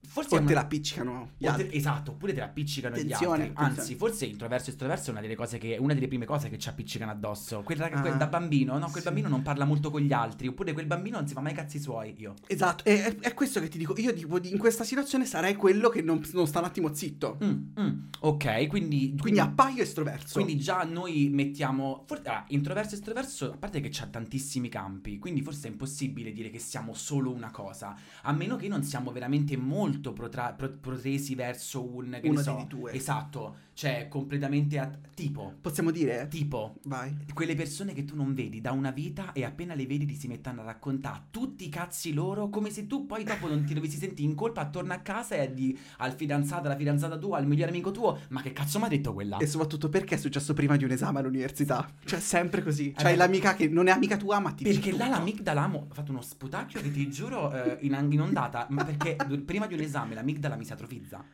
forse 0.07 0.37
O 0.37 0.43
te 0.45 0.55
la 0.55 0.61
appiccicano 0.61 1.31
gli 1.37 1.47
o 1.47 1.55
te- 1.55 1.63
altri. 1.63 1.77
esatto, 1.77 2.11
oppure 2.13 2.33
te 2.33 2.39
la 2.41 2.47
appiccicano 2.47 2.97
gli 2.97 3.13
altri. 3.13 3.13
attenzione. 3.13 3.51
Anzi, 3.55 3.95
forse 3.95 4.25
introverso 4.27 4.69
e 4.69 4.73
estroverso 4.73 5.09
è 5.09 5.11
una 5.13 5.21
delle 5.21 5.35
cose 5.37 5.59
che 5.59 5.77
una 5.79 5.95
delle 5.95 6.09
prime 6.09 6.25
cose 6.25 6.49
che 6.49 6.59
ci 6.59 6.69
appiccicano 6.69 7.11
addosso. 7.11 7.63
Quella, 7.63 7.87
Ah, 7.91 8.01
quel- 8.01 8.17
da 8.17 8.27
bambino, 8.27 8.79
no? 8.79 8.87
Quel 8.89 9.03
sì. 9.03 9.09
bambino 9.09 9.29
non 9.29 9.43
parla 9.43 9.65
molto 9.65 9.91
con 9.91 10.01
gli 10.01 10.13
altri, 10.13 10.47
oppure 10.49 10.73
quel 10.73 10.87
bambino 10.87 11.19
non 11.19 11.27
si 11.27 11.35
fa 11.35 11.41
mai 11.41 11.53
i 11.53 11.55
cazzi 11.55 11.79
suoi. 11.79 12.15
Io. 12.19 12.35
Esatto, 12.47 12.85
è, 12.85 13.03
è- 13.05 13.17
è 13.19 13.35
questo 13.35 13.61
che 13.61 13.69
ti 13.69 13.79
dico. 13.79 13.95
Io, 13.99 14.13
tipo, 14.15 14.39
in 14.43 14.59
questa 14.59 14.85
situazione 14.85 15.25
sarei 15.27 15.55
quello 15.55 15.89
che 15.89 16.01
non, 16.03 16.23
non 16.33 16.47
sta 16.47 16.59
un 16.61 16.65
attimo 16.65 16.95
zitto. 16.95 17.39
Mm, 17.43 17.63
mm. 17.81 17.99
Ok, 18.21 18.67
quindi. 18.69 19.15
Quindi 19.21 19.41
appaio 19.41 19.83
estroverso. 19.83 20.43
Quindi 20.43 20.59
già 20.63 20.83
noi 20.85 21.29
mettiamo. 21.33 22.05
Forse, 22.07 22.29
ah, 22.29 22.45
introverso 22.49 22.95
e 22.95 22.99
estroverso, 22.99 23.53
a 23.53 23.57
parte 23.57 23.81
che 23.81 23.89
c'ha 23.91 24.07
tantissimi 24.07 24.69
campi, 24.69 25.19
quindi 25.19 25.43
forse 25.43 25.69
è 25.69 25.71
impossibile 25.71 26.33
dire 26.33 26.51
che 26.51 26.59
siamo 26.59 26.95
solo 26.95 27.31
una 27.31 27.51
cosa. 27.51 27.95
A 28.23 28.33
meno 28.33 28.57
che 28.57 28.69
non 28.69 28.83
siamo 28.83 29.11
veramente 29.13 29.57
molto 29.57 29.88
protra- 29.97 30.53
pro- 30.53 30.77
protesi 30.81 31.35
verso 31.35 31.83
un. 31.85 32.19
Che 32.21 32.29
Uno 32.29 32.39
ne 32.39 32.43
so, 32.43 32.65
due. 32.69 32.93
Esatto, 32.93 33.57
cioè 33.73 34.07
completamente. 34.09 34.79
a- 34.79 34.91
tipo. 35.15 35.55
Possiamo 35.61 35.91
dire? 35.91 36.27
Tipo. 36.29 36.77
Vai. 36.85 37.15
Quelle 37.33 37.55
persone 37.55 37.93
che 37.93 38.05
tu 38.05 38.15
non 38.17 38.35
vedi 38.35 38.61
da 38.61 38.73
una 38.73 38.91
vita 38.91 39.33
e 39.33 39.45
appena 39.45 39.75
le 39.75 39.87
vedi 39.87 40.07
ti 40.07 40.15
si 40.15 40.29
mettono 40.29 40.61
a 40.63 40.65
raccontare 40.65 41.23
tutti 41.31 41.65
i 41.65 41.69
cazzi 41.69 42.13
loro 42.13 42.49
come 42.49 42.71
se 42.71 42.87
tu 42.87 43.07
poi 43.07 43.25
dopo 43.25 43.49
non 43.49 43.65
ti 43.65 43.75
dovessi 43.75 43.97
sentire 43.99 44.29
in 44.29 44.35
colpa 44.35 44.61
attorno 44.63 44.93
a 44.93 44.99
casa 44.99 45.35
e 45.37 45.53
di 45.53 45.77
al 45.99 46.13
fidanzato, 46.15 46.67
alla 46.67 46.77
fidanzata 46.77 47.17
tua, 47.19 47.39
al 47.39 47.47
migliore 47.47 47.71
amico 47.71 47.91
tuo, 47.91 48.19
ma 48.31 48.43
che 48.43 48.53
cazzo 48.53 48.79
mi 48.79 48.85
ha 48.85 48.89
detto 48.89 49.13
quella? 49.13 49.39
E 49.39 49.47
soprattutto 49.47 49.89
perché 49.89 50.15
è 50.15 50.19
successo 50.19 50.55
prima 50.55 50.77
di 50.77 50.85
un 50.85 50.91
esame 50.91 51.19
all'università? 51.21 51.89
Cioè, 52.05 52.21
sempre 52.21 52.63
così. 52.63 52.93
C'hai 52.93 53.13
beh. 53.13 53.17
l'amica 53.17 53.55
che 53.55 53.69
non 53.69 53.87
è 53.89 53.91
amica 53.91 54.17
tua, 54.17 54.39
ma 54.41 54.51
ti 54.53 54.65
dice 54.65 54.79
Perché 54.81 54.97
là 54.97 55.05
tutto. 55.07 55.19
l'amigdala 55.19 55.67
mo- 55.67 55.87
ha 55.91 55.95
fatto 55.95 56.11
uno 56.13 56.21
sputacchio 56.23 56.81
che 56.81 56.91
ti 56.91 57.09
giuro 57.11 57.53
eh, 57.53 57.79
in, 57.83 58.07
in 58.11 58.21
ondata, 58.21 58.67
ma 58.71 58.85
perché 58.85 59.17
du- 59.27 59.45
prima 59.45 59.67
di 59.67 59.75
un 59.75 59.78
esame 59.85 60.15
l'amigdala 60.15 60.57
mi 60.57 60.65
si 60.65 60.73
atrofizza. 60.73 61.25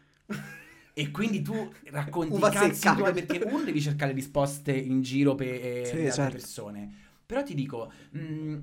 E 0.96 1.10
quindi 1.10 1.42
tu 1.42 1.72
racconti 1.90 2.34
Uva 2.34 2.48
cazzi 2.48 2.94
tuoi 2.94 3.12
perché 3.12 3.42
uno 3.44 3.64
devi 3.64 3.80
cercare 3.80 4.12
risposte 4.12 4.72
in 4.76 5.02
giro 5.02 5.34
per 5.34 5.48
eh, 5.48 5.96
Sì, 5.96 5.96
le 6.00 6.10
altre 6.10 6.30
certo. 6.30 6.30
persone. 6.30 6.92
Però 7.26 7.42
ti 7.42 7.54
dico, 7.54 7.90
mh, 8.10 8.56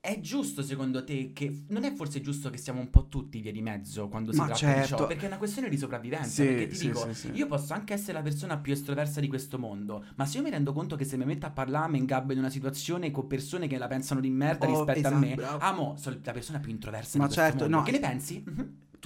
è 0.00 0.20
giusto 0.20 0.62
secondo 0.62 1.02
te 1.02 1.32
che 1.32 1.64
non 1.68 1.84
è 1.84 1.92
forse 1.94 2.20
giusto 2.20 2.50
che 2.50 2.58
siamo 2.58 2.80
un 2.80 2.90
po' 2.90 3.08
tutti 3.08 3.40
via 3.40 3.52
di 3.52 3.62
mezzo 3.62 4.08
quando 4.08 4.32
si 4.32 4.38
Ma 4.38 4.44
tratta 4.44 4.70
di 4.72 4.82
certo. 4.82 4.96
ciò? 4.96 5.06
Perché 5.06 5.24
è 5.24 5.28
una 5.28 5.38
questione 5.38 5.68
di 5.70 5.78
sopravvivenza. 5.78 6.28
Sì, 6.28 6.44
perché 6.44 6.66
ti 6.68 6.76
sì, 6.76 6.86
dico, 6.86 7.10
sì, 7.14 7.30
io 7.32 7.46
posso 7.46 7.72
anche 7.72 7.94
essere 7.94 8.12
la 8.12 8.22
persona 8.22 8.58
più 8.58 8.72
estroversa 8.72 9.20
di 9.20 9.26
questo 9.28 9.58
mondo, 9.58 10.04
ma 10.16 10.26
se 10.26 10.36
io 10.38 10.42
mi 10.44 10.50
rendo 10.50 10.72
conto 10.74 10.94
che 10.94 11.04
se 11.04 11.16
mi 11.16 11.24
metto 11.24 11.46
a 11.46 11.50
parlare 11.50 11.90
mi 11.90 11.98
ingabbio 11.98 12.34
in 12.34 12.40
una 12.40 12.50
situazione 12.50 13.10
con 13.10 13.26
persone 13.26 13.66
che 13.66 13.78
la 13.78 13.86
pensano 13.88 14.20
di 14.20 14.28
merda 14.30 14.66
Oh, 14.66 14.66
rispetto 14.66 15.08
esatto, 15.08 15.16
a 15.16 15.18
me, 15.18 15.36
bravo. 15.36 15.58
amo, 15.58 15.96
sono 15.96 16.18
la 16.22 16.32
persona 16.32 16.58
più 16.60 16.70
introversa 16.70 17.18
Ma 17.18 17.24
di 17.24 17.26
questo 17.26 17.44
certo, 17.44 17.54
mondo. 17.54 17.78
no, 17.78 17.82
Che 17.82 17.90
ne 17.92 17.98
eh, 17.98 18.00
pensi? 18.00 18.44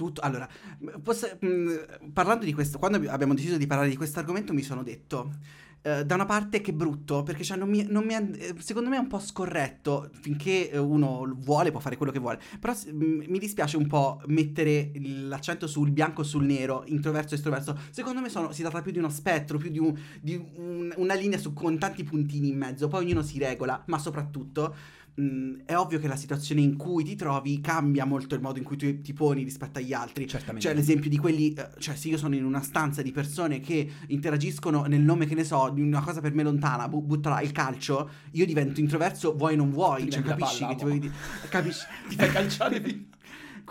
Tutto, 0.01 0.21
allora, 0.21 0.49
posso- 1.03 1.27
mh, 1.39 2.09
parlando 2.11 2.43
di 2.43 2.53
questo, 2.53 2.79
quando 2.79 2.97
abbi- 2.97 3.07
abbiamo 3.07 3.35
deciso 3.35 3.55
di 3.57 3.67
parlare 3.67 3.87
di 3.87 3.95
questo 3.95 4.17
argomento 4.17 4.51
mi 4.51 4.63
sono 4.63 4.81
detto, 4.81 5.31
eh, 5.83 6.03
da 6.05 6.15
una 6.15 6.25
parte 6.25 6.59
che 6.59 6.73
brutto, 6.73 7.21
perché 7.21 7.43
cioè, 7.43 7.55
non 7.55 7.69
mi- 7.69 7.85
non 7.87 8.03
mi 8.03 8.15
eh, 8.15 8.55
secondo 8.57 8.89
me 8.89 8.95
è 8.95 8.99
un 8.99 9.05
po' 9.07 9.19
scorretto, 9.19 10.09
finché 10.21 10.71
uno 10.73 11.31
vuole 11.37 11.69
può 11.69 11.79
fare 11.79 11.97
quello 11.97 12.11
che 12.11 12.17
vuole, 12.17 12.39
però 12.59 12.73
mh, 12.73 13.25
mi 13.27 13.37
dispiace 13.37 13.77
un 13.77 13.85
po' 13.85 14.19
mettere 14.25 14.91
l'accento 14.95 15.67
sul 15.67 15.91
bianco 15.91 16.21
o 16.21 16.23
sul 16.23 16.45
nero, 16.45 16.81
introverso 16.87 17.35
e 17.35 17.37
estroverso, 17.37 17.77
secondo 17.91 18.21
me 18.21 18.29
sono- 18.29 18.51
si 18.51 18.63
tratta 18.63 18.81
più 18.81 18.91
di 18.91 18.97
uno 18.97 19.09
spettro, 19.09 19.59
più 19.59 19.69
di, 19.69 19.77
un- 19.77 19.95
di 20.19 20.33
un- 20.55 20.91
una 20.97 21.13
linea 21.13 21.37
su- 21.37 21.53
con 21.53 21.77
tanti 21.77 22.03
puntini 22.03 22.49
in 22.49 22.57
mezzo, 22.57 22.87
poi 22.87 23.03
ognuno 23.03 23.21
si 23.21 23.37
regola, 23.37 23.83
ma 23.85 23.99
soprattutto... 23.99 24.73
mh, 25.15 25.63
è 25.65 25.75
ovvio 25.75 25.99
che 25.99 26.07
la 26.07 26.15
situazione 26.15 26.61
in 26.61 26.77
cui 26.77 27.03
ti 27.03 27.15
trovi 27.15 27.59
cambia 27.61 28.05
molto 28.05 28.35
il 28.35 28.41
modo 28.41 28.57
in 28.57 28.63
cui 28.63 28.77
tu 28.77 29.01
ti 29.01 29.13
poni 29.13 29.43
rispetto 29.43 29.79
agli 29.79 29.93
altri. 29.93 30.27
Certamente. 30.27 30.65
Cioè, 30.65 30.75
l'esempio 30.75 31.09
di 31.09 31.17
quelli, 31.17 31.53
eh, 31.53 31.69
cioè, 31.79 31.95
se 31.95 32.07
io 32.09 32.17
sono 32.17 32.35
in 32.35 32.45
una 32.45 32.61
stanza 32.61 33.01
di 33.01 33.11
persone 33.11 33.59
che 33.59 33.89
interagiscono 34.07 34.85
nel 34.85 35.01
nome, 35.01 35.25
che 35.25 35.35
ne 35.35 35.43
so, 35.43 35.69
di 35.73 35.81
una 35.81 36.01
cosa 36.01 36.21
per 36.21 36.33
me 36.33 36.43
lontana, 36.43 36.87
bu- 36.87 37.01
butto 37.01 37.29
là 37.29 37.41
il 37.41 37.51
calcio, 37.51 38.09
io 38.31 38.45
divento 38.45 38.79
introverso, 38.79 39.35
vuoi 39.35 39.55
non 39.55 39.71
vuoi, 39.71 40.09
cioè, 40.09 40.21
capisci? 40.21 40.59
palla, 40.59 40.71
che 40.71 40.77
ti 40.77 40.83
voglio 40.83 40.99
dire? 40.99 41.13
Capisci? 41.49 41.85
Ti 42.09 42.15
fai 42.15 42.29
calciare. 42.29 43.05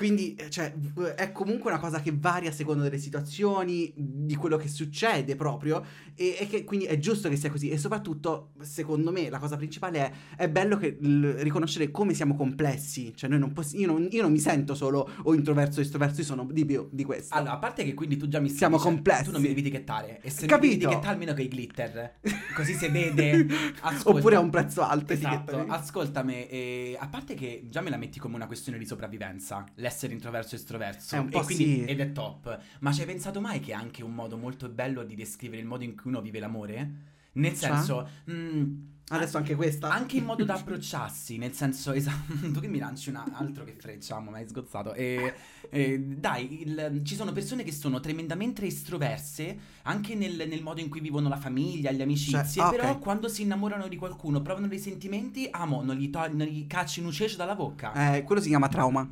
Quindi, 0.01 0.35
eh, 0.35 0.49
cioè, 0.49 0.73
è 1.15 1.31
comunque 1.31 1.71
una 1.71 1.79
cosa 1.79 2.01
che 2.01 2.11
varia 2.15 2.49
a 2.49 2.53
seconda 2.55 2.83
delle 2.85 2.97
situazioni, 2.97 3.93
di 3.95 4.35
quello 4.35 4.57
che 4.57 4.67
succede 4.67 5.37
proprio, 5.37 5.85
e, 6.15 6.39
e 6.41 6.47
che 6.47 6.65
quindi 6.65 6.87
è 6.87 6.99
giusto 6.99 7.29
che 7.29 7.37
sia 7.37 7.51
così. 7.51 7.69
E 7.69 7.77
soprattutto, 7.77 8.53
secondo 8.63 9.13
me, 9.13 9.29
la 9.29 9.39
cosa 9.39 9.59
principale 9.59 9.99
è, 9.99 10.13
è 10.45 10.49
bello 10.49 10.79
che 10.79 10.97
l- 11.03 11.35
riconoscere 11.41 11.91
come 11.91 12.15
siamo 12.15 12.35
complessi. 12.35 13.13
Cioè, 13.15 13.29
noi 13.29 13.41
non 13.41 13.53
possi- 13.53 13.79
io, 13.79 13.89
non, 13.89 14.09
io 14.11 14.23
non 14.23 14.33
mi 14.33 14.39
sento 14.39 14.75
solo 14.75 15.07
o 15.25 15.35
introverso 15.35 15.81
o 15.81 15.83
estroverso, 15.83 16.21
io 16.21 16.27
sono 16.27 16.49
di 16.51 16.65
più 16.65 16.89
di 16.91 17.05
questo. 17.05 17.35
Allora, 17.35 17.53
a 17.53 17.59
parte 17.59 17.85
che 17.85 17.93
quindi 17.93 18.17
tu 18.17 18.27
già 18.27 18.41
mi 18.41 18.47
stai 18.47 18.57
Siamo 18.59 18.77
dicendo- 18.79 18.97
complessi. 19.03 19.25
Tu 19.25 19.31
non 19.33 19.43
mi 19.43 19.49
devi 19.49 19.61
etichettare. 19.61 20.21
E 20.23 20.31
se 20.31 20.43
mi 20.43 20.49
Capito? 20.49 20.73
devi 20.73 20.85
etichettare 20.85 21.13
almeno 21.13 21.35
che 21.35 21.43
i 21.43 21.49
glitter. 21.53 22.15
Così 22.55 22.73
si 22.73 22.89
vede. 22.89 23.47
Ascolta. 23.83 24.19
Oppure 24.19 24.37
a 24.37 24.41
un 24.41 24.49
prezzo 24.49 24.81
alto. 24.81 25.13
Esatto, 25.13 25.63
ascoltami, 25.69 26.49
eh, 26.49 26.97
a 26.99 27.07
parte 27.09 27.35
che 27.35 27.67
già 27.69 27.83
me 27.83 27.91
la 27.91 27.99
metti 27.99 28.19
come 28.19 28.37
una 28.37 28.47
questione 28.47 28.79
di 28.79 28.87
sopravvivenza, 28.87 29.65
l'essere 29.91 30.13
introverso 30.13 30.55
e 30.55 30.59
estroverso, 30.59 31.15
È 31.17 31.19
un 31.19 31.29
po' 31.29 31.41
e 31.41 31.45
quindi, 31.45 31.65
sì. 31.65 31.85
ed 31.85 32.01
è 32.01 32.13
top, 32.13 32.59
ma 32.81 32.93
ci 32.93 33.01
hai 33.01 33.07
pensato 33.07 33.41
mai 33.41 33.61
che 33.61 33.73
è 33.73 33.75
anche 33.75 34.03
un 34.05 34.15
modo 34.15 34.37
molto 34.37 34.69
bello 34.69 35.03
di 35.03 35.15
descrivere 35.17 35.61
il 35.61 35.67
modo 35.67 35.85
in 35.85 35.97
cui 35.97 36.11
uno 36.11 36.21
vive 36.21 36.39
l'amore? 36.39 37.09
Nel 37.33 37.57
Cioè? 37.57 37.71
senso, 37.71 38.09
mm, 38.31 38.75
Adesso 39.13 39.37
anche 39.39 39.55
questa. 39.57 39.89
anche 39.89 40.17
in 40.19 40.25
modo 40.25 40.45
da 40.45 40.55
approcciarsi, 40.59 41.37
nel 41.37 41.53
senso, 41.53 41.93
esatto, 41.95 42.33
tu 42.53 42.61
che 42.61 42.69
mi 42.69 42.79
lanci 42.79 43.09
un 43.11 43.17
altro 43.17 43.65
che 43.65 43.75
frecciamo, 43.77 44.31
mi 44.31 44.39
hai 44.39 44.49
sgozzato. 44.49 44.95
E, 44.95 45.35
e, 45.69 45.99
dai, 46.01 46.63
il- 46.63 47.03
ci 47.05 47.15
sono 47.15 47.33
persone 47.33 47.63
che 47.65 47.73
sono 47.73 48.01
tremendamente 48.01 48.65
estroverse, 48.67 49.59
anche 49.83 50.15
nel, 50.17 50.45
nel 50.49 50.63
modo 50.63 50.81
in 50.81 50.89
cui 50.89 51.01
vivono 51.01 51.29
la 51.29 51.37
famiglia, 51.37 51.91
le 51.93 52.03
amicizie, 52.03 52.45
Cioè, 52.45 52.65
ah, 52.65 52.71
però 52.71 52.91
ok. 52.91 52.99
quando 53.01 53.29
si 53.29 53.43
innamorano 53.43 53.87
di 53.89 53.97
qualcuno, 53.97 54.43
provano 54.43 54.67
dei 54.69 54.79
sentimenti, 54.81 55.49
amo, 55.51 55.83
non 55.83 55.97
gli, 55.97 56.11
to- 56.11 56.29
non 56.33 56.47
gli 56.47 56.67
cacci 56.67 57.01
un 57.01 57.11
cescio 57.13 57.37
dalla 57.37 57.55
bocca. 57.55 58.15
Eh, 58.17 58.23
quello 58.25 58.41
si 58.41 58.49
chiama 58.49 58.69
trauma. 58.69 59.09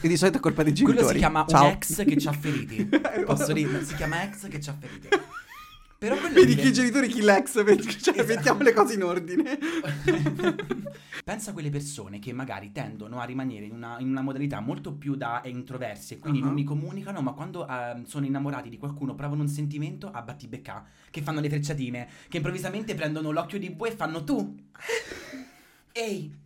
E 0.00 0.08
di 0.08 0.16
solito 0.16 0.38
è 0.38 0.40
colpa 0.40 0.62
dei 0.62 0.72
Quello 0.72 0.88
genitori. 0.90 1.14
si 1.14 1.18
chiama 1.20 1.44
Ciao. 1.48 1.64
un 1.66 1.70
ex 1.70 2.04
che 2.04 2.16
ci 2.18 2.28
ha 2.28 2.32
feriti. 2.32 2.84
Posso 3.24 3.52
dire? 3.52 3.84
Si 3.84 3.94
chiama 3.94 4.22
ex 4.24 4.48
che 4.48 4.60
ci 4.60 4.68
ha 4.70 4.76
feriti. 4.78 5.08
Però 5.98 6.16
quello 6.16 6.34
Vedi 6.34 6.56
chi 6.56 6.66
i 6.66 6.72
genitori, 6.72 7.06
chi 7.06 7.20
l'ex, 7.22 7.52
cioè, 7.62 7.70
Esatto. 8.18 8.24
mettiamo 8.26 8.62
le 8.62 8.72
cose 8.72 8.94
in 8.94 9.04
ordine. 9.04 9.56
Pensa 11.24 11.50
a 11.50 11.52
quelle 11.52 11.70
persone 11.70 12.18
che 12.18 12.32
magari 12.32 12.72
tendono 12.72 13.20
a 13.20 13.24
rimanere 13.24 13.66
in 13.66 13.72
una, 13.74 13.96
in 14.00 14.08
una 14.08 14.20
modalità 14.22 14.58
molto 14.58 14.92
più 14.94 15.14
da 15.14 15.40
introversi 15.44 16.14
e 16.14 16.18
quindi 16.18 16.40
Ah. 16.40 16.46
non 16.46 16.54
mi 16.54 16.64
comunicano, 16.64 17.20
ma 17.20 17.30
quando 17.32 17.68
ehm, 17.68 18.02
sono 18.04 18.26
innamorati 18.26 18.68
di 18.68 18.78
qualcuno 18.78 19.14
provano 19.14 19.42
un 19.42 19.48
sentimento 19.48 20.10
a 20.10 20.22
battibecca, 20.22 20.84
che 21.08 21.22
fanno 21.22 21.38
le 21.38 21.48
frecciatine, 21.48 22.08
che 22.28 22.38
improvvisamente 22.38 22.96
prendono 22.96 23.30
l'occhio 23.30 23.60
di 23.60 23.70
bue 23.70 23.90
e 23.90 23.92
fanno 23.92 24.24
tu. 24.24 24.56
Ehi. 25.92 26.40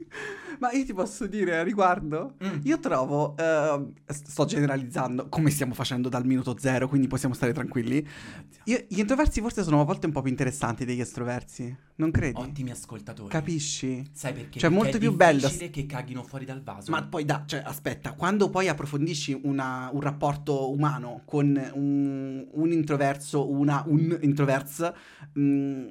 Ma 0.59 0.73
io 0.73 0.85
ti 0.85 0.95
posso 0.95 1.27
dire 1.27 1.59
a 1.59 1.63
riguardo? 1.63 2.35
Mm. 2.45 2.61
Io 2.63 2.79
trovo, 2.81 3.35
st- 3.37 4.29
sto 4.29 4.45
generalizzando, 4.45 5.29
come 5.29 5.51
stiamo 5.51 5.75
facendo 5.75 6.09
dal 6.09 6.25
minuto 6.25 6.57
zero, 6.59 6.89
quindi 6.89 7.07
possiamo 7.07 7.35
stare 7.35 7.53
tranquilli. 7.53 8.07
Io- 8.65 8.85
gli 8.89 8.99
introversi 8.99 9.41
forse 9.41 9.63
sono 9.63 9.81
a 9.81 9.85
volte 9.85 10.07
un 10.07 10.13
po' 10.13 10.23
più 10.23 10.31
interessanti 10.31 10.85
degli 10.85 11.01
estroversi, 11.01 11.77
non 11.97 12.11
credi? 12.11 12.41
Ottimi 12.41 12.71
ascoltatori. 12.71 13.29
Capisci? 13.29 14.09
Sai 14.13 14.33
perché? 14.33 14.59
Cioè, 14.59 14.71
Perché 14.71 14.75
molto 14.75 14.97
è 14.97 15.01
più 15.01 15.15
bello- 15.15 15.41
difficile 15.41 15.71
che 15.71 15.87
caghino 15.87 16.23
fuori 16.23 16.45
dal 16.45 16.63
vaso. 16.63 16.91
Ma 16.91 17.03
poi 17.05 17.25
da, 17.25 17.43
cioè, 17.47 17.63
aspetta, 17.65 18.13
quando 18.13 18.49
poi 18.49 18.69
approfondisci 18.69 19.39
una- 19.45 19.91
un 19.93 20.01
rapporto 20.01 20.71
umano 20.73 21.23
con 21.27 21.47
un, 21.75 22.47
un 22.51 22.73
introverso, 22.73 23.51
una, 23.51 23.83
un 23.87 24.17
introverso, 24.23 24.95
mm, 25.39 25.89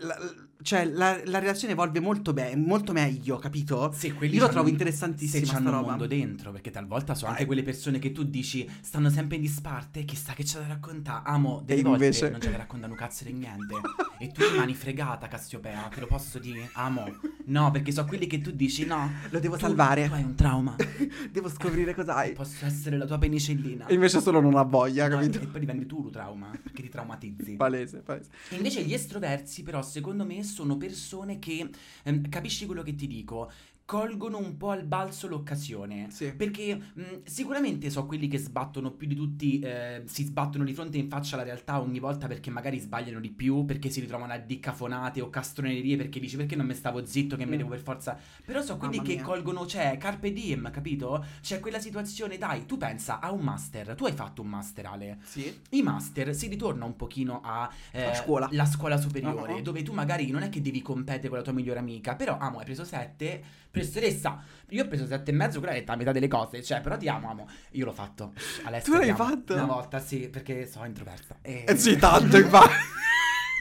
la- 0.00 0.18
cioè 0.62 0.84
la, 0.84 1.20
la 1.24 1.38
relazione 1.38 1.72
evolve 1.74 2.00
molto 2.00 2.32
bene, 2.32 2.56
molto 2.56 2.92
meglio, 2.92 3.36
capito? 3.38 3.92
Se 3.94 4.12
quelli 4.12 4.34
Io 4.36 4.42
lo 4.42 4.48
trovo 4.48 4.66
se 4.66 4.72
interessantissima 4.72 5.44
sta 5.44 5.54
c'hanno 5.54 5.68
un 5.70 5.74
roba. 5.76 5.88
mondo 5.90 6.06
dentro, 6.06 6.50
perché 6.52 6.70
talvolta 6.70 7.14
sono 7.14 7.30
anche 7.30 7.44
Eh. 7.44 7.46
quelle 7.46 7.62
persone 7.62 7.98
che 7.98 8.12
tu 8.12 8.24
dici 8.24 8.68
stanno 8.80 9.08
sempre 9.10 9.36
in 9.36 9.42
disparte, 9.42 10.04
chissà 10.04 10.32
che 10.32 10.42
c'è 10.42 10.58
da 10.60 10.66
raccontare. 10.66 11.22
Amo, 11.26 11.62
delle 11.64 11.80
E 11.80 11.82
volte 11.84 12.04
invece- 12.04 12.30
non 12.30 12.40
c'è 12.40 12.50
da 12.50 12.56
raccontare 12.56 12.92
un 12.92 12.98
cazzo 12.98 13.24
di 13.24 13.32
niente. 13.32 13.74
e 14.18 14.32
tu 14.32 14.42
rimani 14.50 14.74
fregata, 14.74 15.28
Cassiopea, 15.28 15.88
te 15.94 16.00
lo 16.00 16.06
posso 16.06 16.38
dire? 16.38 16.68
Amo. 16.74 17.06
No, 17.46 17.70
perché 17.70 17.92
so 17.92 18.04
quelli 18.04 18.26
che 18.26 18.40
tu 18.40 18.50
dici 18.50 18.84
no. 18.84 19.10
Lo 19.30 19.38
devo 19.38 19.54
tu- 19.54 19.62
salvare. 19.62 20.06
Tu 20.08 20.12
hai 20.14 20.22
un 20.24 20.34
trauma. 20.34 20.74
Devo 21.30 21.48
scoprire 21.48 21.94
cos'hai. 21.94 22.32
Posso 22.32 22.66
essere 22.66 22.96
la 22.98 23.06
tua 23.06 23.16
penicillina. 23.18 23.86
E 23.86 23.94
invece 23.94 24.20
solo 24.20 24.40
non 24.40 24.56
ha 24.56 24.62
voglia, 24.62 25.08
No, 25.08 25.16
capito? 25.16 25.40
e 25.40 25.46
poi 25.46 25.60
diventi 25.60 25.86
tu 25.86 26.02
lo 26.02 26.10
trauma, 26.10 26.50
perché 26.62 26.82
ti 26.82 26.88
traumatizzi. 26.88 27.56
Palese, 27.56 27.98
palese. 27.98 28.28
Invece 28.50 28.82
gli 28.82 28.92
estroversi, 28.92 29.62
però, 29.62 29.80
secondo 29.82 30.24
me, 30.26 30.42
sono 30.48 30.76
persone 30.76 31.38
che, 31.38 31.68
ehm, 32.04 32.28
capisci 32.28 32.66
quello 32.66 32.82
che 32.82 32.94
ti 32.94 33.06
dico, 33.06 33.50
colgono 33.98 34.36
un 34.36 34.58
po' 34.58 34.68
al 34.68 34.84
balzo 34.84 35.28
l'occasione. 35.28 36.08
Sì. 36.10 36.34
Perché 36.36 36.74
mh, 36.92 37.02
sicuramente 37.24 37.88
so 37.88 38.04
quelli 38.04 38.28
che 38.28 38.36
sbattono 38.36 38.90
più 38.90 39.06
di 39.06 39.14
tutti, 39.14 39.60
eh, 39.60 40.02
si 40.04 40.24
sbattono 40.24 40.64
di 40.64 40.74
fronte 40.74 40.98
in 40.98 41.08
faccia 41.08 41.36
alla 41.36 41.44
realtà 41.44 41.80
ogni 41.80 41.98
volta 41.98 42.26
perché 42.26 42.50
magari 42.50 42.78
sbagliano 42.78 43.18
di 43.18 43.30
più, 43.30 43.64
perché 43.64 43.88
si 43.88 44.00
ritrovano 44.00 44.34
a 44.34 44.36
diccafonate 44.36 45.22
o 45.22 45.30
castronerie, 45.30 45.96
perché 45.96 46.20
dici 46.20 46.36
perché 46.36 46.54
non 46.54 46.66
me 46.66 46.74
stavo 46.74 47.06
zitto 47.06 47.34
che 47.36 47.46
mi 47.46 47.54
Mm. 47.54 47.56
devo 47.56 47.68
per 47.70 47.80
forza... 47.80 48.18
Però 48.44 48.60
so 48.60 48.76
quelli 48.76 48.96
Mamma 48.96 49.08
che 49.08 49.14
mia. 49.14 49.24
colgono, 49.24 49.64
cioè, 49.66 49.96
carpe 49.96 50.34
diem, 50.34 50.70
capito? 50.70 51.24
C'è 51.40 51.58
quella 51.58 51.80
situazione, 51.80 52.36
dai, 52.36 52.66
tu 52.66 52.76
pensa 52.76 53.20
a 53.20 53.32
un 53.32 53.40
master, 53.40 53.94
tu 53.94 54.04
hai 54.04 54.12
fatto 54.12 54.42
un 54.42 54.48
master, 54.48 54.84
Ale. 54.84 55.16
Sì. 55.22 55.60
I 55.70 55.80
master 55.80 56.34
si 56.34 56.48
ritorna 56.48 56.84
un 56.84 56.94
pochino 56.94 57.40
a 57.42 57.66
eh, 57.92 58.02
A 58.04 58.14
scuola. 58.14 58.48
la 58.52 58.66
scuola 58.66 58.98
superiore, 58.98 59.54
Uh-huh. 59.54 59.62
dove 59.62 59.82
tu 59.82 59.94
magari 59.94 60.30
non 60.30 60.42
è 60.42 60.50
che 60.50 60.60
devi 60.60 60.82
competere 60.82 61.28
con 61.28 61.38
la 61.38 61.42
tua 61.42 61.54
migliore 61.54 61.78
amica, 61.78 62.16
però 62.16 62.36
amo, 62.36 62.58
hai 62.58 62.64
preso 62.66 62.84
7, 62.84 63.42
professoressa, 63.70 64.42
io 64.70 64.84
ho 64.84 64.88
preso 64.88 65.06
7 65.06 65.30
e 65.30 65.34
mezzo, 65.34 65.58
quella 65.60 65.74
è 65.74 65.84
la 65.86 65.96
metà 65.96 66.12
delle 66.12 66.28
cose, 66.28 66.62
cioè, 66.62 66.80
però 66.80 66.96
ti 66.96 67.08
amo, 67.08 67.30
amo. 67.30 67.48
Io 67.72 67.84
l'ho 67.84 67.92
fatto. 67.92 68.32
Alessia, 68.64 68.92
Tu 68.92 68.98
l'hai 68.98 69.14
fatto? 69.14 69.54
Una 69.54 69.64
volta, 69.66 69.98
sì, 70.00 70.28
perché 70.28 70.66
sono 70.66 70.84
introversa. 70.86 71.36
E- 71.42 71.64
Eh 71.66 71.76
sì, 71.76 71.96
tanto, 71.96 72.36
infatti. 72.36 72.72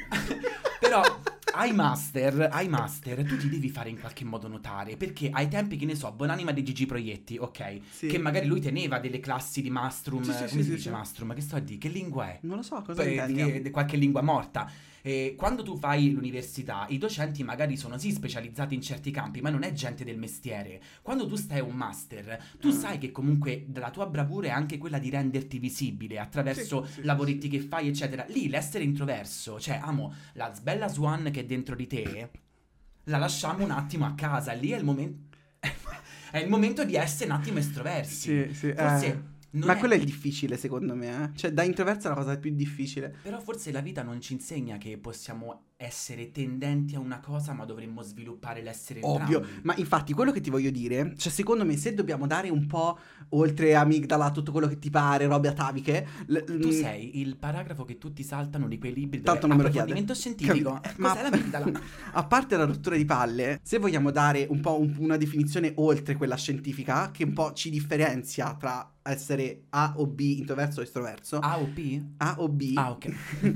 però 0.79 1.01
ai 1.53 1.73
master, 1.73 2.49
ai 2.51 2.67
master, 2.67 3.23
tu 3.25 3.35
ti 3.35 3.49
devi 3.49 3.69
fare 3.69 3.89
in 3.89 3.99
qualche 3.99 4.23
modo 4.23 4.47
notare, 4.47 4.95
perché 4.95 5.29
ai 5.31 5.47
tempi, 5.47 5.75
che 5.75 5.85
ne 5.85 5.95
so, 5.95 6.11
buonanima 6.11 6.51
di 6.51 6.63
Gigi 6.63 6.85
Proietti, 6.85 7.37
ok? 7.37 7.79
Sì. 7.89 8.07
Che 8.07 8.17
magari 8.19 8.45
lui 8.45 8.61
teneva 8.61 8.99
delle 8.99 9.19
classi 9.19 9.61
di 9.63 9.69
mastrum, 9.71 10.21
Sì, 10.21 10.31
sì, 10.33 10.45
come 10.49 10.63
si 10.63 10.69
dice 10.75 10.91
mastrum? 10.91 11.33
Che 11.33 11.41
sto 11.41 11.55
a 11.55 11.59
dire? 11.59 11.79
Che 11.79 11.87
lingua 11.89 12.27
è? 12.27 12.37
Non 12.41 12.57
lo 12.57 12.61
so 12.63 12.81
cosa 12.83 13.03
di- 13.03 13.61
di 13.63 13.69
qualche 13.71 13.97
lingua 13.97 14.21
morta. 14.21 14.69
E 15.07 15.35
quando 15.37 15.63
tu 15.63 15.77
fai 15.77 16.11
l'università, 16.11 16.85
i 16.89 16.97
docenti 16.97 17.41
magari 17.41 17.77
sono 17.77 17.97
sì 17.97 18.11
specializzati 18.11 18.75
in 18.75 18.81
certi 18.81 19.09
campi, 19.09 19.39
ma 19.39 19.49
non 19.49 19.63
è 19.63 19.71
gente 19.71 20.03
del 20.03 20.17
mestiere. 20.17 20.81
Quando 21.01 21.25
tu 21.25 21.37
stai 21.37 21.59
a 21.59 21.63
un 21.63 21.75
master, 21.77 22.37
tu 22.59 22.67
Ah. 22.67 22.73
sai 22.73 22.97
che 22.97 23.13
comunque 23.13 23.67
la 23.73 23.89
tua 23.89 24.05
bravura 24.07 24.47
è 24.47 24.49
anche 24.49 24.77
quella 24.77 24.99
di 24.99 25.09
renderti 25.09 25.59
visibile 25.59 26.19
attraverso 26.19 26.85
Sì, 26.85 26.91
sì, 26.95 27.03
lavoretti 27.03 27.47
che 27.47 27.61
fai, 27.61 27.87
eccetera. 27.87 28.25
Lì 28.27 28.49
l'essere 28.49 28.83
introverso, 28.83 29.61
cioè 29.61 29.79
amo 29.81 30.13
la 30.33 30.53
sbella 30.53 30.89
Swan 30.89 31.29
che 31.31 31.39
è 31.39 31.45
dentro 31.45 31.75
di 31.75 31.87
te, 31.87 32.29
la 33.05 33.17
lasciamo 33.17 33.63
un 33.63 33.71
attimo 33.71 34.05
a 34.05 34.13
casa. 34.13 34.51
Lì 34.51 34.71
è 34.71 34.77
il 34.77 34.83
momento. 34.83 35.37
è 36.31 36.39
il 36.39 36.49
momento 36.49 36.83
di 36.83 36.95
essere 36.95 37.31
un 37.31 37.37
attimo 37.37 37.59
estroversi. 37.59 38.45
Sì, 38.49 38.53
sì. 38.53 38.73
Forse. 38.73 39.05
eh. 39.05 39.35
Non 39.51 39.68
Ma 39.68 39.75
è- 39.75 39.77
quello 39.80 39.94
è 39.94 39.98
il 39.98 40.04
difficile, 40.06 40.58
secondo 40.58 40.96
me. 40.96 41.24
eh. 41.34 41.38
Cioè, 41.38 41.51
da 41.51 41.63
introverso 41.63 42.08
è 42.08 42.10
la 42.10 42.16
cosa 42.16 42.38
più 42.38 42.54
difficile. 42.54 43.16
Però 43.22 43.39
forse 43.39 43.72
la 43.72 43.82
vita 43.82 44.04
non 44.04 44.20
ci 44.22 44.34
insegna 44.34 44.77
che 44.77 44.98
possiamo 44.98 45.62
essere 45.80 46.32
tendenti 46.32 46.96
a 46.96 47.00
una 47.00 47.20
cosa, 47.20 47.54
ma 47.54 47.63
dovremmo 47.63 48.01
sviluppare 48.01 48.63
l'essere 48.63 49.00
Ovvio, 49.04 49.38
entrambi. 49.42 49.62
ma 49.63 49.75
infatti 49.77 50.12
quello 50.13 50.32
che 50.32 50.42
ti 50.42 50.50
voglio 50.50 50.72
dire, 50.72 51.13
cioè 51.18 51.32
secondo 51.32 51.63
me 51.66 51.77
se 51.77 51.94
dobbiamo 51.94 52.25
dare 52.25 52.50
un 52.50 52.66
po' 52.66 52.98
oltre 53.30 53.75
amigdala, 53.75 54.32
tutto 54.32 54.51
quello 54.51 54.66
che 54.68 54.80
ti 54.80 54.89
pare, 54.89 55.27
robe 55.27 55.50
ataviche, 55.50 56.08
l- 56.27 56.39
Tu 56.44 56.68
mm, 56.70 56.72
sei 56.72 57.20
il 57.20 57.38
paragrafo 57.38 57.86
che 57.86 58.00
tutti 58.00 58.24
saltano 58.24 58.68
di 58.68 58.80
quei 58.80 58.92
libri 58.94 59.22
Tanto 59.22 59.46
non 59.46 59.58
me 59.58 59.63
lo 59.63 59.70
chiede. 59.70 59.92
approfondimento 59.92 60.16
scientifico. 60.20 60.80
Capi- 60.82 61.00
Ma 61.01 61.10
ma- 61.10 61.13
cos'è 61.22 61.30
l'amigdala? 61.30 61.72
a 62.13 62.25
parte 62.25 62.58
la 62.58 62.66
rottura 62.66 62.96
di 62.96 63.06
palle, 63.06 63.60
se 63.62 63.77
vogliamo 63.77 64.10
dare 64.10 64.48
un 64.50 64.60
po' 64.62 64.80
un- 64.80 64.96
una 64.98 65.16
definizione 65.18 65.74
oltre 65.75 66.16
quella 66.16 66.36
scientifica, 66.38 67.12
che 67.12 67.24
un 67.24 67.34
po' 67.34 67.54
ci 67.54 67.70
differenzia 67.70 68.56
tra 68.56 68.92
essere 69.11 69.63
A 69.69 69.93
o 69.97 70.07
B, 70.07 70.19
introverso 70.37 70.79
o 70.79 70.83
estroverso, 70.83 71.39
A 71.39 71.59
o 71.59 71.67
P? 71.67 72.01
A 72.17 72.35
o 72.39 72.49
B, 72.49 72.73
Ah, 72.75 72.91
ok. 72.91 73.13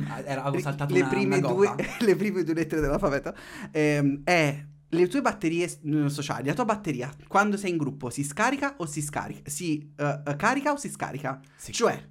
Ah, 0.08 0.20
era- 0.24 0.44
avevo 0.44 0.62
saltato 0.64 0.94
le, 0.94 1.02
una, 1.02 1.10
prime 1.10 1.38
una 1.38 1.48
due, 1.48 1.76
le 2.00 2.16
prime 2.16 2.44
due 2.44 2.54
lettere 2.54 2.82
dell'alfabeto, 2.82 3.34
ehm, 3.72 4.22
è 4.24 4.66
le 4.94 5.08
tue 5.08 5.22
batterie 5.22 5.70
sociali, 6.08 6.48
la 6.48 6.54
tua 6.54 6.66
batteria, 6.66 7.14
quando 7.28 7.56
sei 7.58 7.72
in 7.72 7.78
gruppo, 7.78 8.10
si 8.10 8.24
scarica 8.24 8.76
o 8.78 8.86
si 8.86 9.02
scarica? 9.02 9.50
Si 9.50 9.92
eh, 9.96 10.36
carica 10.38 10.74
o 10.74 10.76
si 10.76 10.90
scarica? 10.90 11.40
Sì. 11.56 11.72
Cioè, 11.72 12.10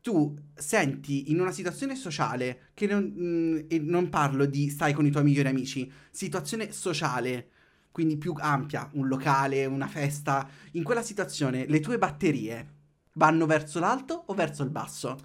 tu 0.00 0.34
senti 0.54 1.30
in 1.30 1.40
una 1.40 1.50
situazione 1.50 1.94
sociale, 1.96 2.70
che 2.74 2.86
non, 2.86 3.12
mm, 3.18 3.58
e 3.68 3.78
non 3.80 4.08
parlo 4.08 4.46
di 4.46 4.68
stai 4.70 4.92
con 4.92 5.04
i 5.04 5.10
tuoi 5.10 5.24
migliori 5.24 5.48
amici, 5.48 5.90
situazione 6.10 6.72
sociale, 6.72 7.48
quindi 7.96 8.18
più 8.18 8.34
ampia, 8.36 8.90
un 8.92 9.08
locale, 9.08 9.64
una 9.64 9.86
festa, 9.86 10.46
in 10.72 10.82
quella 10.82 11.00
situazione 11.00 11.64
le 11.64 11.80
tue 11.80 11.96
batterie 11.96 12.74
vanno 13.14 13.46
verso 13.46 13.78
l'alto 13.80 14.24
o 14.26 14.34
verso 14.34 14.62
il 14.62 14.68
basso? 14.68 15.16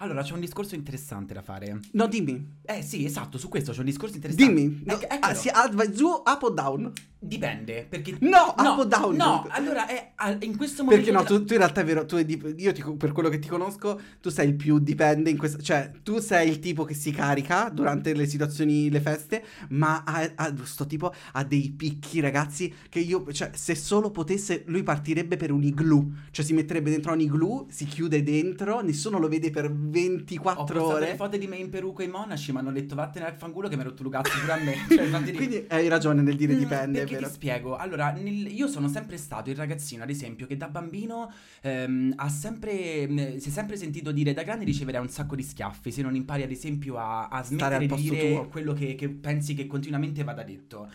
Allora, 0.00 0.22
c'è 0.22 0.34
un 0.34 0.40
discorso 0.40 0.74
interessante 0.74 1.32
da 1.32 1.40
fare. 1.40 1.80
No, 1.92 2.06
dimmi. 2.08 2.58
Eh 2.60 2.82
sì, 2.82 3.06
esatto, 3.06 3.38
su 3.38 3.48
questo 3.48 3.72
c'è 3.72 3.78
un 3.78 3.86
discorso 3.86 4.16
interessante. 4.16 4.52
Dimmi. 4.52 4.82
No, 4.84 5.00
Ecco- 5.00 5.16
ah, 5.18 5.32
si 5.32 5.48
alza 5.48 5.90
giù, 5.90 6.08
up 6.08 6.42
o 6.42 6.50
down? 6.50 6.92
Dipende, 7.22 7.84
perché... 7.86 8.16
No, 8.20 8.54
no, 8.56 8.72
up 8.72 8.78
o 8.78 8.84
down? 8.86 9.14
No, 9.14 9.44
allora 9.50 9.86
è 9.86 10.12
a- 10.14 10.36
in 10.40 10.56
questo 10.56 10.84
momento... 10.84 11.04
Perché 11.04 11.18
no, 11.22 11.22
tu, 11.24 11.44
tu 11.44 11.52
in 11.52 11.58
realtà 11.58 11.82
è 11.82 11.84
vero, 11.84 12.06
tu 12.06 12.16
io 12.16 12.72
ti- 12.72 12.82
per 12.96 13.12
quello 13.12 13.28
che 13.28 13.38
ti 13.38 13.46
conosco, 13.46 14.00
tu 14.22 14.30
sei 14.30 14.48
il 14.48 14.54
più 14.54 14.78
dipende 14.78 15.28
in 15.28 15.36
questo, 15.36 15.60
cioè 15.60 15.90
tu 16.02 16.18
sei 16.18 16.48
il 16.48 16.60
tipo 16.60 16.84
che 16.84 16.94
si 16.94 17.10
carica 17.10 17.68
durante 17.68 18.14
le 18.14 18.26
situazioni, 18.26 18.88
le 18.88 19.00
feste, 19.00 19.44
ma 19.68 20.02
ha, 20.06 20.30
ha- 20.34 20.54
sto 20.62 20.86
tipo 20.86 21.12
ha 21.32 21.44
dei 21.44 21.70
picchi 21.76 22.20
ragazzi 22.20 22.72
che 22.88 23.00
io, 23.00 23.30
cioè 23.32 23.50
se 23.52 23.74
solo 23.74 24.10
potesse 24.10 24.62
lui 24.68 24.82
partirebbe 24.82 25.36
per 25.36 25.52
un 25.52 25.62
igloo, 25.62 26.08
cioè 26.30 26.42
si 26.42 26.54
metterebbe 26.54 26.88
dentro 26.88 27.12
un 27.12 27.20
igloo, 27.20 27.66
si 27.68 27.84
chiude 27.84 28.22
dentro, 28.22 28.80
nessuno 28.80 29.18
lo 29.18 29.28
vede 29.28 29.50
per 29.50 29.66
Ho 29.66 29.74
24 29.74 30.64
postato 30.64 30.86
ore. 30.86 31.10
le 31.10 31.16
foto 31.16 31.36
di 31.36 31.46
me 31.46 31.56
in 31.56 31.68
peruca 31.68 32.02
e 32.02 32.06
i 32.06 32.08
monaci, 32.10 32.50
mi 32.52 32.58
hanno 32.58 32.72
detto 32.72 32.94
vattene 32.94 33.26
al 33.26 33.34
fanculo 33.34 33.68
che 33.68 33.76
mi 33.76 33.82
hai 33.82 33.88
rotto 33.88 34.02
il 34.04 34.08
cazzo 34.08 34.38
pure 34.40 34.52
a 34.52 34.56
me. 34.56 34.74
Cioè, 34.88 35.34
Quindi 35.34 35.64
hai 35.68 35.86
ragione 35.88 36.22
nel 36.22 36.34
dire 36.36 36.54
Mm, 36.54 36.58
dipende, 36.58 37.04
perché 37.10 37.26
ti 37.26 37.32
spiego. 37.32 37.76
Allora, 37.76 38.10
nel- 38.12 38.46
io 38.52 38.66
sono 38.68 38.88
sempre 38.88 39.16
stato 39.16 39.50
il 39.50 39.56
ragazzino, 39.56 40.02
ad 40.02 40.10
esempio, 40.10 40.46
che 40.46 40.56
da 40.56 40.68
bambino 40.68 41.32
ehm, 41.62 42.12
ha 42.16 42.28
sempre, 42.28 43.06
mh, 43.08 43.36
si 43.38 43.48
è 43.48 43.52
sempre 43.52 43.76
sentito 43.76 44.12
dire 44.12 44.32
da 44.32 44.42
grande 44.42 44.64
riceverai 44.64 45.00
un 45.00 45.08
sacco 45.08 45.34
di 45.34 45.42
schiaffi 45.42 45.90
se 45.90 46.02
non 46.02 46.14
impari, 46.14 46.42
ad 46.42 46.50
esempio, 46.50 46.96
a, 46.98 47.28
a 47.28 47.42
smettere 47.42 47.86
di 47.86 47.94
dire 47.94 48.32
tuo. 48.32 48.48
quello 48.48 48.72
che, 48.72 48.94
che 48.94 49.08
pensi 49.08 49.54
che 49.54 49.66
continuamente 49.66 50.24
vada 50.24 50.42
detto. 50.42 50.88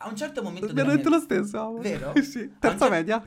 A 0.00 0.08
un 0.08 0.16
certo 0.16 0.42
momento 0.42 0.72
Mi 0.72 0.80
hanno 0.80 0.94
detto 0.94 1.08
mia... 1.08 1.18
lo 1.18 1.24
stesso. 1.24 1.72
Vero? 1.78 2.12
sì. 2.22 2.50
Terza 2.58 2.78
cer- 2.78 2.90
media. 2.90 3.22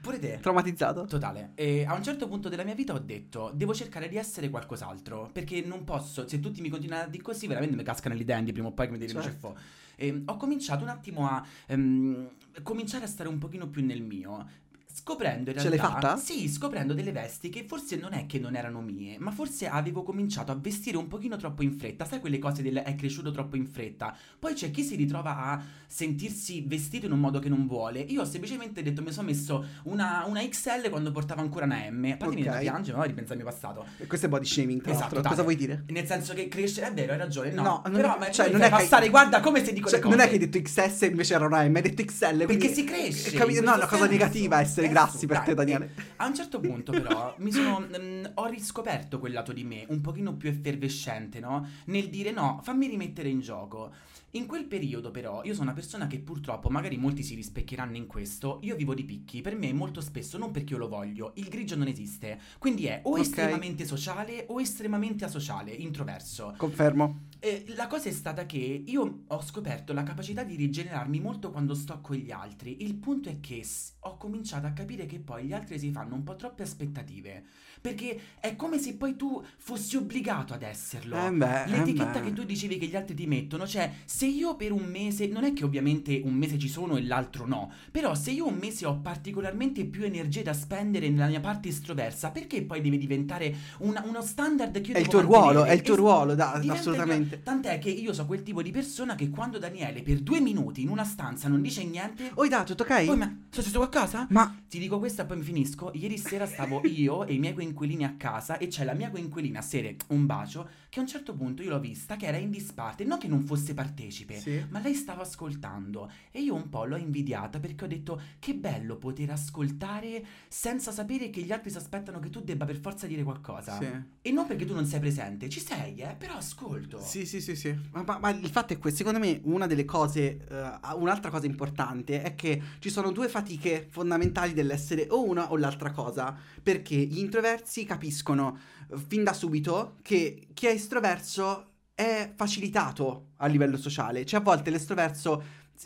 Pure 0.00 0.18
te. 0.18 0.38
Traumatizzato. 0.40 1.04
Totale. 1.04 1.52
E 1.54 1.84
a 1.84 1.94
un 1.94 2.02
certo 2.02 2.26
punto 2.26 2.48
della 2.48 2.64
mia 2.64 2.74
vita 2.74 2.94
ho 2.94 2.98
detto, 2.98 3.50
devo 3.54 3.74
cercare 3.74 4.08
di 4.08 4.16
essere 4.16 4.48
qualcos'altro, 4.48 5.30
perché 5.32 5.62
non 5.62 5.84
posso, 5.84 6.26
se 6.26 6.40
tutti 6.40 6.60
mi 6.60 6.68
continuano 6.68 7.04
a 7.04 7.06
dire 7.06 7.22
così, 7.22 7.46
veramente 7.46 7.76
mi 7.76 7.82
cascano 7.82 8.14
le 8.14 8.24
denti 8.24 8.52
prima 8.52 8.68
o 8.68 8.72
poi 8.72 8.86
che 8.86 8.92
mi 8.92 8.98
devi 8.98 9.12
Certo. 9.12 9.56
E 9.96 10.22
ho 10.24 10.36
cominciato 10.36 10.82
un 10.82 10.88
attimo 10.88 11.28
a 11.28 11.44
ehm, 11.66 12.30
cominciare 12.62 13.04
a 13.04 13.08
stare 13.08 13.28
un 13.28 13.38
pochino 13.38 13.68
più 13.68 13.84
nel 13.84 14.02
mio. 14.02 14.68
Scoprendo 15.02 15.50
in 15.50 15.58
Ce 15.58 15.68
l'hai 15.68 15.78
realtà 15.78 16.00
fatta? 16.00 16.16
Sì, 16.18 16.48
scoprendo 16.48 16.92
delle 16.92 17.10
vesti 17.12 17.48
che 17.48 17.64
forse 17.66 17.96
non 17.96 18.12
è 18.12 18.26
che 18.26 18.38
non 18.38 18.54
erano 18.54 18.80
mie, 18.80 19.16
ma 19.18 19.30
forse 19.30 19.66
avevo 19.68 20.02
cominciato 20.02 20.52
a 20.52 20.54
vestire 20.54 20.96
un 20.98 21.08
pochino 21.08 21.36
troppo 21.36 21.62
in 21.62 21.72
fretta. 21.72 22.04
Sai 22.04 22.20
quelle 22.20 22.38
cose 22.38 22.62
del 22.62 22.76
è 22.76 22.94
cresciuto 22.94 23.30
troppo 23.30 23.56
in 23.56 23.66
fretta? 23.66 24.14
Poi 24.38 24.52
c'è 24.54 24.70
chi 24.70 24.82
si 24.82 24.96
ritrova 24.96 25.36
a 25.38 25.62
sentirsi 25.86 26.62
vestito 26.66 27.06
in 27.06 27.12
un 27.12 27.18
modo 27.20 27.38
che 27.38 27.48
non 27.48 27.66
vuole. 27.66 28.00
Io 28.00 28.20
ho 28.20 28.24
semplicemente 28.24 28.82
detto, 28.82 29.02
mi 29.02 29.10
sono 29.12 29.28
messo 29.28 29.64
una, 29.84 30.24
una 30.26 30.40
XL 30.46 30.88
quando 30.90 31.10
portavo 31.10 31.40
ancora 31.40 31.64
una 31.64 31.78
M. 31.90 32.04
A 32.12 32.16
parte 32.16 32.34
mi 32.34 32.42
Ok. 32.42 32.48
da 32.52 32.58
piangere, 32.58 32.96
ma 32.96 33.04
ripensa 33.04 33.32
al 33.32 33.38
mio 33.40 33.48
passato. 33.48 33.84
E 33.98 34.06
questo 34.06 34.26
è 34.26 34.28
body 34.28 34.44
shaming, 34.44 34.82
tra 34.82 34.92
Esatto. 34.92 35.20
Cosa 35.20 35.42
vuoi 35.42 35.56
dire? 35.56 35.84
Nel 35.88 36.06
senso 36.06 36.34
che 36.34 36.48
cresce, 36.48 36.82
è 36.82 36.92
vero, 36.92 37.12
hai 37.12 37.18
ragione. 37.18 37.50
No, 37.52 37.62
No, 37.62 37.82
non 37.86 37.92
però 37.94 38.18
è- 38.18 38.30
cioè, 38.30 38.46
tu 38.46 38.52
non 38.52 38.62
è 38.62 38.68
fai 38.68 38.78
che- 38.82 38.88
passare, 38.88 39.08
guarda 39.08 39.40
come 39.40 39.64
se 39.64 39.72
dico 39.72 39.88
Cioè, 39.88 40.00
non 40.00 40.20
è 40.20 40.26
che 40.26 40.32
hai 40.34 40.38
detto 40.38 40.60
XS 40.60 41.02
invece 41.10 41.34
era 41.34 41.46
una 41.46 41.62
M, 41.66 41.74
hai 41.76 41.82
detto 41.82 42.04
XL. 42.04 42.46
Perché 42.46 42.72
si 42.72 42.84
cresce, 42.84 43.30
Capi- 43.36 43.56
in 43.56 43.64
no, 43.64 43.72
è 43.72 43.76
una 43.76 43.86
cosa 43.86 43.96
senso. 44.06 44.10
negativa 44.12 44.60
essere 44.60 44.88
grassi 44.90 45.26
per 45.26 45.40
te, 45.40 45.54
Daniele. 45.54 45.90
A 46.16 46.26
un 46.26 46.34
certo 46.34 46.60
punto, 46.60 46.92
però, 46.92 47.34
mi 47.38 47.52
sono. 47.52 47.80
mm, 47.80 48.24
ho 48.34 48.46
riscoperto 48.46 49.18
quel 49.18 49.32
lato 49.32 49.52
di 49.52 49.64
me, 49.64 49.84
un 49.88 50.00
pochino 50.00 50.34
più 50.34 50.48
effervescente, 50.48 51.40
no? 51.40 51.66
Nel 51.86 52.08
dire 52.08 52.30
no, 52.30 52.60
fammi 52.62 52.86
rimettere 52.86 53.28
in 53.28 53.40
gioco. 53.40 53.92
In 54.34 54.46
quel 54.46 54.66
periodo, 54.66 55.10
però, 55.10 55.42
io 55.42 55.52
sono 55.54 55.64
una 55.64 55.72
persona 55.74 56.06
che 56.06 56.20
purtroppo, 56.20 56.68
magari 56.68 56.96
molti 56.96 57.24
si 57.24 57.34
rispecchieranno 57.34 57.96
in 57.96 58.06
questo, 58.06 58.60
io 58.62 58.76
vivo 58.76 58.94
di 58.94 59.02
picchi. 59.04 59.40
Per 59.40 59.56
me, 59.56 59.72
molto 59.72 60.00
spesso, 60.00 60.38
non 60.38 60.52
perché 60.52 60.74
io 60.74 60.78
lo 60.78 60.88
voglio, 60.88 61.32
il 61.36 61.48
grigio 61.48 61.74
non 61.74 61.88
esiste. 61.88 62.38
Quindi 62.58 62.86
è 62.86 63.00
o 63.04 63.10
Ok. 63.14 63.18
estremamente 63.20 63.84
sociale 63.84 64.44
o 64.48 64.60
estremamente 64.60 65.24
asociale, 65.24 65.72
introverso. 65.72 66.54
Confermo. 66.56 67.26
Eh, 67.40 67.64
la 67.74 67.88
cosa 67.88 68.08
è 68.08 68.12
stata 68.12 68.46
che 68.46 68.84
io 68.86 69.22
ho 69.26 69.42
scoperto 69.42 69.92
la 69.92 70.02
capacità 70.04 70.44
di 70.44 70.54
rigenerarmi 70.54 71.18
molto 71.20 71.50
quando 71.50 71.74
sto 71.74 72.00
con 72.00 72.14
gli 72.16 72.30
altri. 72.30 72.84
Il 72.84 72.94
punto 72.96 73.30
è 73.30 73.40
che 73.40 73.64
ho 74.00 74.16
cominciato 74.16 74.66
a 74.66 74.70
capire 74.72 75.06
che 75.06 75.18
poi 75.18 75.46
gli 75.46 75.52
altri 75.52 75.78
si 75.78 75.90
fanno 75.90 76.14
un 76.14 76.22
po' 76.22 76.36
troppe 76.36 76.62
aspettative. 76.62 77.44
Perché 77.80 78.20
è 78.40 78.56
come 78.56 78.78
se 78.78 78.94
poi 78.94 79.16
tu 79.16 79.42
fossi 79.56 79.96
obbligato 79.96 80.52
ad 80.52 80.62
esserlo. 80.62 81.16
Eh 81.16 81.30
beh, 81.32 81.64
eh 81.64 81.68
L'etichetta 81.68 82.20
beh. 82.20 82.26
che 82.26 82.32
tu 82.34 82.44
dicevi 82.44 82.76
che 82.78 82.86
gli 82.86 82.94
altri 82.96 83.14
ti 83.14 83.26
mettono, 83.26 83.66
cioè 83.66 83.90
se 84.20 84.26
io 84.26 84.54
per 84.54 84.70
un 84.70 84.84
mese, 84.84 85.28
non 85.28 85.44
è 85.44 85.54
che 85.54 85.64
ovviamente 85.64 86.20
un 86.22 86.34
mese 86.34 86.58
ci 86.58 86.68
sono 86.68 86.98
e 86.98 87.02
l'altro 87.04 87.46
no, 87.46 87.72
però 87.90 88.14
se 88.14 88.30
io 88.32 88.46
un 88.46 88.58
mese 88.60 88.84
ho 88.84 88.98
particolarmente 89.00 89.86
più 89.86 90.04
energie 90.04 90.42
da 90.42 90.52
spendere 90.52 91.08
nella 91.08 91.26
mia 91.28 91.40
parte 91.40 91.68
estroversa, 91.70 92.30
perché 92.30 92.60
poi 92.62 92.82
deve 92.82 92.98
diventare 92.98 93.54
una- 93.78 94.02
uno 94.04 94.20
standard 94.20 94.78
che 94.82 94.90
io 94.90 94.96
È 94.96 94.98
il 94.98 95.06
devo 95.06 95.20
tuo 95.20 95.20
ruolo, 95.22 95.64
è 95.64 95.72
il 95.72 95.80
tuo 95.80 95.94
ruolo, 95.94 96.34
da- 96.34 96.52
assolutamente. 96.52 97.36
il- 97.36 97.42
Tant'è 97.42 97.78
che 97.78 97.88
io 97.88 98.12
so 98.12 98.26
quel 98.26 98.42
tipo 98.42 98.60
di 98.60 98.70
persona 98.70 99.14
che 99.14 99.30
quando 99.30 99.58
Daniele 99.58 100.02
per 100.02 100.18
due 100.20 100.38
minuti 100.40 100.82
in 100.82 100.90
una 100.90 101.04
stanza 101.04 101.48
non 101.48 101.62
dice 101.62 101.82
niente, 101.84 102.30
Oi, 102.34 102.48
da, 102.50 102.62
tutto 102.62 102.82
ok? 102.82 103.06
poi 103.06 103.16
ma 103.16 103.34
successo 103.48 103.78
qualcosa? 103.78 104.26
Ma 104.28 104.54
Ti 104.68 104.78
dico 104.78 104.98
questa 104.98 105.22
e 105.22 105.26
poi 105.26 105.38
mi 105.38 105.42
finisco. 105.42 105.90
Ieri 105.94 106.16
sera 106.18 106.46
stavo 106.46 106.82
io 106.84 107.24
e 107.24 107.32
i 107.34 107.38
miei 107.38 107.54
coinquilini 107.54 108.04
a 108.04 108.14
casa 108.16 108.56
e 108.58 108.68
c'è 108.68 108.84
la 108.84 108.92
mia 108.92 109.10
coinquilina, 109.10 109.60
Sere, 109.62 109.96
un 110.08 110.26
bacio, 110.26 110.68
che 110.90 110.98
a 110.98 111.02
un 111.02 111.08
certo 111.08 111.34
punto 111.34 111.62
io 111.62 111.70
l'ho 111.70 111.80
vista 111.80 112.16
che 112.16 112.26
era 112.26 112.36
in 112.36 112.50
disparte, 112.50 113.04
non 113.04 113.16
che 113.18 113.28
non 113.28 113.44
fosse 113.44 113.72
partecipe, 113.74 114.38
Sì. 114.38 114.62
ma 114.70 114.80
lei 114.80 114.92
stava 114.94 115.22
ascoltando 115.22 116.10
e 116.32 116.42
io 116.42 116.54
un 116.54 116.68
po' 116.68 116.84
l'ho 116.84 116.96
invidiata 116.96 117.60
perché 117.60 117.84
ho 117.84 117.88
detto 117.88 118.20
che 118.40 118.54
bello 118.54 118.96
poter 118.96 119.30
ascoltare 119.30 120.22
senza 120.48 120.90
sapere 120.92 121.30
che 121.30 121.42
gli 121.42 121.52
altri 121.52 121.70
si 121.70 121.76
aspettano 121.76 122.18
che 122.18 122.28
tu 122.28 122.40
debba 122.42 122.64
per 122.64 122.78
forza 122.80 123.06
dire 123.06 123.22
qualcosa. 123.22 123.78
Sì. 123.78 123.88
E 124.22 124.32
non 124.32 124.46
perché 124.46 124.64
tu 124.66 124.74
non 124.74 124.84
sei 124.84 125.00
presente, 125.00 125.48
ci 125.48 125.60
sei, 125.60 125.96
eh, 125.98 126.14
però 126.18 126.34
ascolto. 126.34 127.00
Sì, 127.00 127.24
sì, 127.24 127.40
sì, 127.40 127.54
sì. 127.54 127.72
Ma, 127.92 128.02
ma- 128.02 128.18
ma 128.18 128.30
il 128.30 128.48
fatto 128.50 128.72
è 128.72 128.78
questo, 128.78 128.98
secondo 128.98 129.18
me 129.24 129.40
una 129.44 129.66
delle 129.68 129.84
cose, 129.84 130.44
eh, 130.44 130.78
un'altra 130.96 131.30
cosa 131.30 131.46
importante 131.46 132.22
è 132.22 132.34
che 132.34 132.60
ci 132.80 132.90
sono 132.90 133.12
due 133.12 133.28
fatiche 133.28 133.86
fondamentali 133.88 134.52
dell'essere 134.52 135.06
o 135.10 135.22
una 135.24 135.52
o 135.52 135.56
l'altra 135.56 135.92
cosa, 135.92 136.36
perché 136.62 136.96
gli 136.96 137.18
introversi 137.18 137.84
capiscono 137.84 138.58
eh, 138.90 138.96
fin 138.98 139.22
da 139.22 139.32
subito 139.32 139.96
che 140.02 140.48
chi 140.52 140.66
è 140.66 140.76
estroverso 140.80 141.66
è 141.94 142.32
facilitato 142.34 143.32
a 143.36 143.46
livello 143.46 143.76
sociale, 143.76 144.24
cioè 144.24 144.40
a 144.40 144.42
volte 144.42 144.70
l'estroverso 144.70 145.42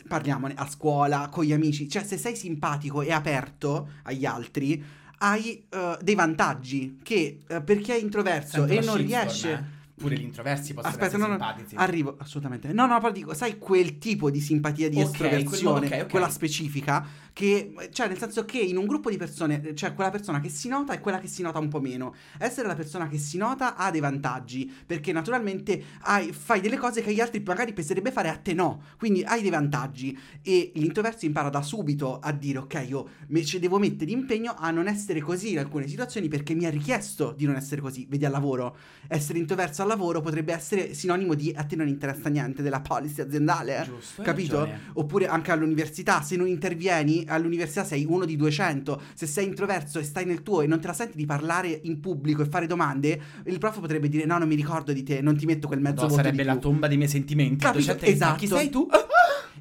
parliamone 0.07 0.53
a 0.55 0.67
scuola, 0.69 1.29
con 1.29 1.43
gli 1.43 1.53
amici, 1.53 1.87
cioè 1.87 2.03
se 2.03 2.17
sei 2.17 2.35
simpatico 2.35 3.01
e 3.01 3.11
aperto 3.11 3.89
agli 4.03 4.25
altri 4.25 4.83
hai 5.19 5.65
eh, 5.69 5.97
dei 6.01 6.15
vantaggi 6.15 6.99
che 7.01 7.39
eh, 7.47 7.61
per 7.61 7.79
chi 7.79 7.91
è 7.91 7.95
introverso 7.95 8.67
Sento 8.67 8.73
e 8.73 8.81
non 8.81 8.97
riesce 8.97 9.51
eh. 9.51 9.63
Pure 9.97 10.17
gli 10.17 10.23
introversi 10.23 10.73
possono 10.73 10.93
Aspetta, 10.93 11.15
essere 11.15 11.21
no, 11.21 11.27
no, 11.37 11.37
simpatici. 11.37 11.75
Arrivo, 11.77 12.15
assolutamente. 12.19 12.73
No, 12.73 12.85
no, 12.85 12.99
però 12.99 13.13
dico, 13.13 13.33
sai 13.33 13.57
quel 13.57 13.97
tipo 13.97 14.29
di 14.29 14.41
simpatia 14.41 14.89
di 14.89 14.97
Ok, 14.97 15.03
estroversione, 15.05 15.79
quello- 15.79 15.95
ok, 15.95 16.01
ok. 16.03 16.09
quella 16.11 16.29
specifica, 16.29 17.05
che, 17.31 17.73
cioè 17.91 18.07
nel 18.09 18.17
senso 18.17 18.43
che 18.43 18.57
in 18.57 18.75
un 18.75 18.87
gruppo 18.87 19.09
di 19.09 19.15
persone, 19.15 19.61
c'è 19.73 19.93
quella 19.93 20.09
persona 20.09 20.41
che 20.41 20.49
si 20.49 20.67
nota 20.67 20.91
e 20.93 20.99
quella 20.99 21.19
che 21.19 21.27
si 21.27 21.41
nota 21.41 21.59
un 21.59 21.69
po' 21.69 21.79
meno. 21.79 22.13
Essere 22.37 22.67
la 22.67 22.75
persona 22.75 23.07
che 23.07 23.17
si 23.17 23.37
nota 23.37 23.77
ha 23.77 23.89
dei 23.89 24.01
vantaggi, 24.01 24.69
perché 24.85 25.13
naturalmente 25.13 25.81
hai- 26.01 26.33
fai 26.33 26.59
delle 26.59 26.75
cose 26.77 27.01
che 27.01 27.11
agli 27.11 27.21
altri 27.21 27.41
magari 27.45 27.71
piacerebbe 27.71 28.11
fare, 28.11 28.27
a 28.27 28.35
te 28.35 28.53
no. 28.53 28.81
Quindi 28.97 29.23
hai 29.23 29.41
dei 29.41 29.49
vantaggi 29.49 30.17
e 30.41 30.73
l'introverso 30.75 31.25
impara 31.25 31.47
da 31.49 31.61
subito 31.61 32.19
a 32.19 32.33
dire, 32.33 32.57
ok, 32.59 32.85
io 32.85 33.07
mi 33.27 33.45
ci 33.45 33.59
devo 33.59 33.77
mettere 33.79 34.11
impegno 34.11 34.55
a 34.57 34.71
non 34.71 34.87
essere 34.87 35.21
così 35.21 35.51
in 35.51 35.59
alcune 35.59 35.87
situazioni 35.87 36.27
perché 36.27 36.53
mi 36.53 36.65
è 36.65 36.69
richiesto 36.69 37.31
di 37.31 37.45
non 37.45 37.55
essere 37.55 37.79
così. 37.79 38.05
Vedi 38.09 38.25
al 38.25 38.31
lavoro, 38.33 38.75
essere 39.07 39.39
introverso 39.39 39.83
al 39.85 39.91
lavoro 39.91 40.21
potrebbe 40.21 40.53
essere 40.53 40.93
sinonimo 40.93 41.33
di 41.33 41.53
a 41.55 41.63
te 41.63 41.75
non 41.75 41.87
interessa 41.87 42.29
niente 42.29 42.61
della 42.61 42.81
policy 42.81 43.21
aziendale. 43.21 43.81
eh? 43.81 43.85
Giusto, 43.85 44.21
Capito? 44.21 44.59
ragione. 44.59 44.79
Oppure 44.93 45.27
anche 45.27 45.51
all'università, 45.51 46.21
se 46.21 46.35
non 46.35 46.47
intervieni, 46.47 47.23
all'università 47.27 47.83
sei 47.83 48.05
uno 48.07 48.25
di 48.25 48.35
200. 48.35 49.01
Se 49.13 49.25
sei 49.25 49.45
introverso 49.45 49.99
e 49.99 50.03
stai 50.03 50.25
nel 50.25 50.43
tuo 50.43 50.61
e 50.61 50.67
non 50.67 50.79
te 50.81 50.87
la 50.87 50.93
senti 50.93 51.17
di 51.17 51.25
parlare 51.25 51.79
in 51.83 51.99
pubblico 51.99 52.41
e 52.41 52.45
fare 52.45 52.67
domande, 52.67 53.19
il 53.45 53.57
prof 53.59 53.79
potrebbe 53.79 54.09
dire: 54.09 54.25
No, 54.25 54.37
non 54.37 54.47
mi 54.47 54.55
ricordo 54.55 54.91
di 54.91 55.03
te, 55.03 55.21
non 55.21 55.37
ti 55.37 55.45
metto 55.45 55.67
quel 55.67 55.79
mezzo 55.79 56.01
No, 56.01 56.07
voto 56.09 56.21
sarebbe 56.21 56.43
la 56.43 56.53
più." 56.53 56.61
tomba 56.61 56.87
dei 56.87 56.97
miei 56.97 57.09
sentimenti. 57.09 57.57
Capito? 57.63 57.85
Docente 57.93 58.05
Esatto. 58.11 58.37
Chi 58.37 58.47
sei 58.47 58.69
tu? 58.69 58.87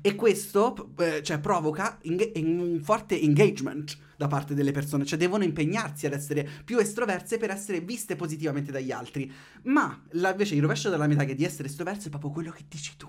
E 0.07 0.15
questo 0.17 0.91
eh, 0.99 1.23
cioè, 1.23 1.39
provoca 1.39 1.97
enge- 2.03 2.33
un 2.37 2.79
forte 2.83 3.19
engagement 3.19 3.97
da 4.17 4.27
parte 4.27 4.55
delle 4.55 4.73
persone, 4.73 5.05
cioè 5.05 5.19
devono 5.19 5.45
impegnarsi 5.45 6.07
ad 6.07 6.13
essere 6.13 6.49
più 6.65 6.79
estroverse 6.79 7.37
per 7.39 7.51
essere 7.51 7.81
viste 7.81 8.17
positivamente 8.17 8.73
dagli 8.73 8.93
altri. 8.93 9.31
Ma 9.65 10.03
la- 10.13 10.31
invece 10.31 10.55
il 10.55 10.63
rovescio 10.63 10.91
della 10.91 11.07
medaglia 11.07 11.35
di 11.35 11.45
essere 11.45 11.69
estroverso 11.69 12.07
è 12.07 12.11
proprio 12.11 12.31
quello 12.31 12.51
che 12.51 12.65
dici 12.69 12.97
tu. 12.97 13.09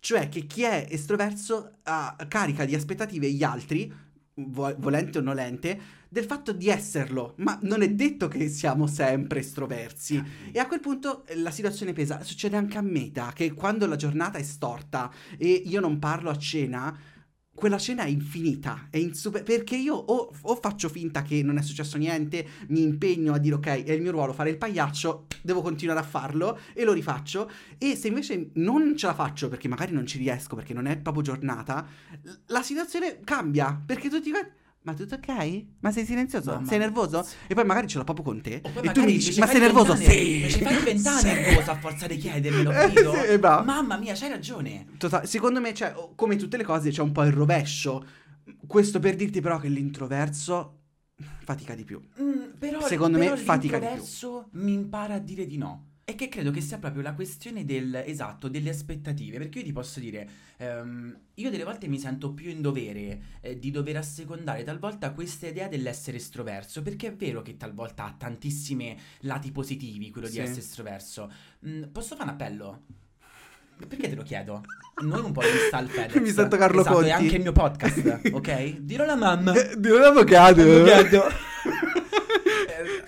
Cioè 0.00 0.28
che 0.28 0.46
chi 0.46 0.62
è 0.62 0.86
estroverso 0.90 1.78
ha 1.84 2.16
carica 2.28 2.64
di 2.64 2.74
aspettative 2.74 3.30
gli 3.30 3.42
altri, 3.42 3.92
vo- 4.34 4.74
volente 4.78 5.18
o 5.18 5.20
nolente, 5.20 5.96
del 6.08 6.24
fatto 6.24 6.52
di 6.52 6.68
esserlo, 6.68 7.34
ma 7.38 7.58
non 7.62 7.82
è 7.82 7.90
detto 7.90 8.28
che 8.28 8.48
siamo 8.48 8.86
sempre 8.86 9.40
estroversi. 9.40 10.22
E 10.52 10.58
a 10.58 10.66
quel 10.66 10.80
punto 10.80 11.26
eh, 11.26 11.36
la 11.36 11.50
situazione 11.50 11.92
pesa. 11.92 12.22
Succede 12.22 12.56
anche 12.56 12.78
a 12.78 12.82
Meta 12.82 13.32
che 13.34 13.52
quando 13.52 13.86
la 13.86 13.96
giornata 13.96 14.38
è 14.38 14.42
storta 14.42 15.12
e 15.36 15.48
io 15.48 15.80
non 15.80 15.98
parlo 15.98 16.30
a 16.30 16.38
cena, 16.38 16.96
quella 17.58 17.76
cena 17.76 18.04
è 18.04 18.08
infinita. 18.08 18.86
È 18.88 18.96
insuper- 18.96 19.44
perché 19.44 19.76
io 19.76 19.94
o, 19.94 20.32
o 20.40 20.54
faccio 20.56 20.88
finta 20.88 21.22
che 21.22 21.42
non 21.42 21.58
è 21.58 21.62
successo 21.62 21.98
niente, 21.98 22.46
mi 22.68 22.82
impegno 22.82 23.34
a 23.34 23.38
dire 23.38 23.56
ok, 23.56 23.84
è 23.84 23.92
il 23.92 24.00
mio 24.00 24.12
ruolo 24.12 24.32
fare 24.32 24.48
il 24.48 24.56
pagliaccio, 24.56 25.26
devo 25.42 25.60
continuare 25.60 26.00
a 26.00 26.04
farlo 26.04 26.58
e 26.72 26.84
lo 26.84 26.92
rifaccio. 26.92 27.50
E 27.76 27.96
se 27.96 28.08
invece 28.08 28.50
non 28.54 28.96
ce 28.96 29.06
la 29.06 29.14
faccio 29.14 29.48
perché 29.48 29.68
magari 29.68 29.92
non 29.92 30.06
ci 30.06 30.18
riesco, 30.18 30.56
perché 30.56 30.72
non 30.72 30.86
è 30.86 30.96
proprio 30.96 31.22
giornata, 31.22 31.86
la 32.46 32.62
situazione 32.62 33.20
cambia. 33.24 33.78
Perché 33.84 34.08
tutti 34.08 34.30
guardano. 34.30 34.54
Ma 34.88 34.94
tutto 34.94 35.16
ok? 35.16 35.64
Ma 35.80 35.90
sei 35.92 36.06
silenzioso? 36.06 36.52
Mamma 36.52 36.66
sei 36.66 36.78
nervoso? 36.78 37.26
E 37.46 37.52
poi 37.54 37.64
magari 37.66 37.86
ce 37.88 37.98
l'ho 37.98 38.04
proprio 38.04 38.24
con 38.24 38.40
te. 38.40 38.62
E 38.80 38.90
tu 38.92 39.00
mi 39.04 39.12
dici, 39.12 39.34
ci 39.34 39.40
ma 39.40 39.46
sei 39.46 39.60
nervoso? 39.60 39.94
Sì! 39.94 40.40
Mi 40.44 40.50
ci 40.50 40.62
fai 40.62 40.78
diventare 40.78 41.18
Sì. 41.18 41.26
nervoso 41.26 41.70
a 41.72 41.76
forza 41.78 42.06
di 42.06 42.16
chiedermelo, 42.16 42.70
Eh, 42.72 42.88
sì, 42.88 43.32
e. 43.32 43.38
Mamma 43.38 43.98
mia, 43.98 44.14
c'hai 44.14 44.30
ragione. 44.30 44.86
Tota- 44.96 45.26
secondo 45.26 45.60
me, 45.60 45.74
cioè, 45.74 45.94
come 46.14 46.36
tutte 46.36 46.56
le 46.56 46.64
cose, 46.64 46.88
c'è 46.90 47.02
un 47.02 47.12
po' 47.12 47.22
il 47.24 47.32
rovescio. 47.32 48.02
Questo 48.66 48.98
per 48.98 49.14
dirti 49.14 49.42
però 49.42 49.58
che 49.58 49.68
l'introverso 49.68 50.78
fatica 51.44 51.74
di 51.74 51.84
più. 51.84 52.00
Mm, 52.22 52.52
però, 52.58 52.80
Secondo 52.80 53.18
me 53.18 53.24
però 53.24 53.36
fatica 53.36 53.78
di 53.78 53.84
più. 53.84 53.92
l'introverso 53.94 54.48
mi 54.52 54.72
impara 54.72 55.14
a 55.14 55.18
dire 55.18 55.46
di 55.46 55.58
no. 55.58 55.87
È 56.08 56.14
che 56.14 56.30
credo 56.30 56.50
che 56.50 56.62
sia 56.62 56.78
proprio 56.78 57.02
la 57.02 57.12
questione 57.12 57.66
del 57.66 58.02
esatto, 58.06 58.48
delle 58.48 58.70
aspettative. 58.70 59.36
Perché 59.36 59.58
io 59.58 59.64
ti 59.66 59.72
posso 59.72 60.00
dire, 60.00 60.26
ehm, 60.56 61.18
io 61.34 61.50
delle 61.50 61.64
volte 61.64 61.86
mi 61.86 61.98
sento 61.98 62.32
più 62.32 62.48
in 62.48 62.62
dovere 62.62 63.20
eh, 63.42 63.58
di 63.58 63.70
dover 63.70 63.98
assecondare 63.98 64.62
talvolta 64.62 65.12
questa 65.12 65.48
idea 65.48 65.68
dell'essere 65.68 66.16
estroverso. 66.16 66.80
Perché 66.80 67.08
è 67.08 67.14
vero 67.14 67.42
che 67.42 67.58
talvolta 67.58 68.06
ha 68.06 68.14
tantissimi 68.16 68.98
lati 69.20 69.52
positivi 69.52 70.10
quello 70.10 70.28
Sì. 70.28 70.32
di 70.34 70.38
essere 70.38 70.60
estroverso. 70.60 71.30
Mm, 71.66 71.82
posso 71.92 72.16
fare 72.16 72.30
un 72.30 72.34
appello? 72.36 72.82
Perché 73.86 74.08
te 74.08 74.14
lo 74.14 74.22
chiedo? 74.22 74.62
Non 75.04 75.26
un 75.26 75.32
po' 75.32 75.42
di 75.42 75.48
Sal 75.70 75.88
Fedez. 75.88 76.14
Mi 76.22 76.30
sento 76.30 76.56
Carlo 76.56 76.80
esatto, 76.80 76.94
Conti. 76.96 77.10
è 77.10 77.12
anche 77.12 77.36
il 77.36 77.42
mio 77.42 77.52
podcast, 77.52 78.20
ok? 78.32 78.78
Dirò 78.78 79.04
alla 79.04 79.14
mamma. 79.14 79.52
Dio 79.76 79.98
l'avvocato. 79.98 80.62
Avvocato. 80.62 81.28
Eh, 82.78 83.04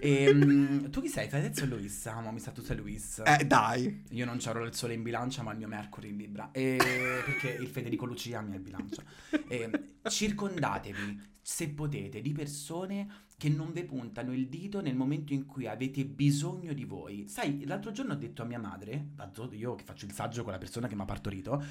Steso. 0.00 0.30
Ehm, 0.30 0.88
tu 0.90 1.00
chi 1.02 1.08
sei? 1.08 1.28
Fedez 1.28 1.60
o 1.60 1.66
Luis? 1.66 2.06
Ma 2.06 2.30
mi 2.30 2.40
sa 2.40 2.50
tu 2.50 2.62
sei 2.62 2.76
Luis. 2.76 3.22
Eh, 3.24 3.44
dai. 3.44 4.04
Io 4.10 4.24
non 4.24 4.38
c'ho 4.38 4.58
il 4.64 4.74
sole 4.74 4.94
in 4.94 5.02
bilancia, 5.02 5.42
ma 5.42 5.52
il 5.52 5.58
mio 5.58 5.68
Mercury 5.68 6.08
in 6.08 6.16
Libra. 6.16 6.50
E- 6.52 6.78
perché 7.24 7.50
il 7.50 7.68
Federico 7.68 8.06
Lucia 8.06 8.40
mi 8.40 8.52
ha 8.52 8.56
il 8.56 8.62
bilancia. 8.62 9.02
E, 9.48 9.70
circondatevi, 10.02 11.28
se 11.40 11.68
potete, 11.68 12.20
di 12.20 12.32
persone 12.32 13.28
che 13.36 13.48
non 13.48 13.72
vi 13.72 13.84
puntano 13.84 14.34
il 14.34 14.48
dito 14.48 14.82
nel 14.82 14.94
momento 14.94 15.32
in 15.32 15.46
cui 15.46 15.66
avete 15.66 16.04
bisogno 16.04 16.74
di 16.74 16.84
voi. 16.84 17.26
Sai, 17.26 17.64
l'altro 17.64 17.90
giorno 17.90 18.12
ho 18.12 18.16
detto 18.16 18.42
a 18.42 18.44
mia 18.44 18.58
madre, 18.58 19.12
io 19.52 19.74
che 19.76 19.84
faccio 19.84 20.04
il 20.04 20.12
saggio 20.12 20.42
con 20.42 20.52
la 20.52 20.58
persona 20.58 20.88
che 20.88 20.94
mi 20.94 21.00
ha 21.00 21.06
partorito, 21.06 21.64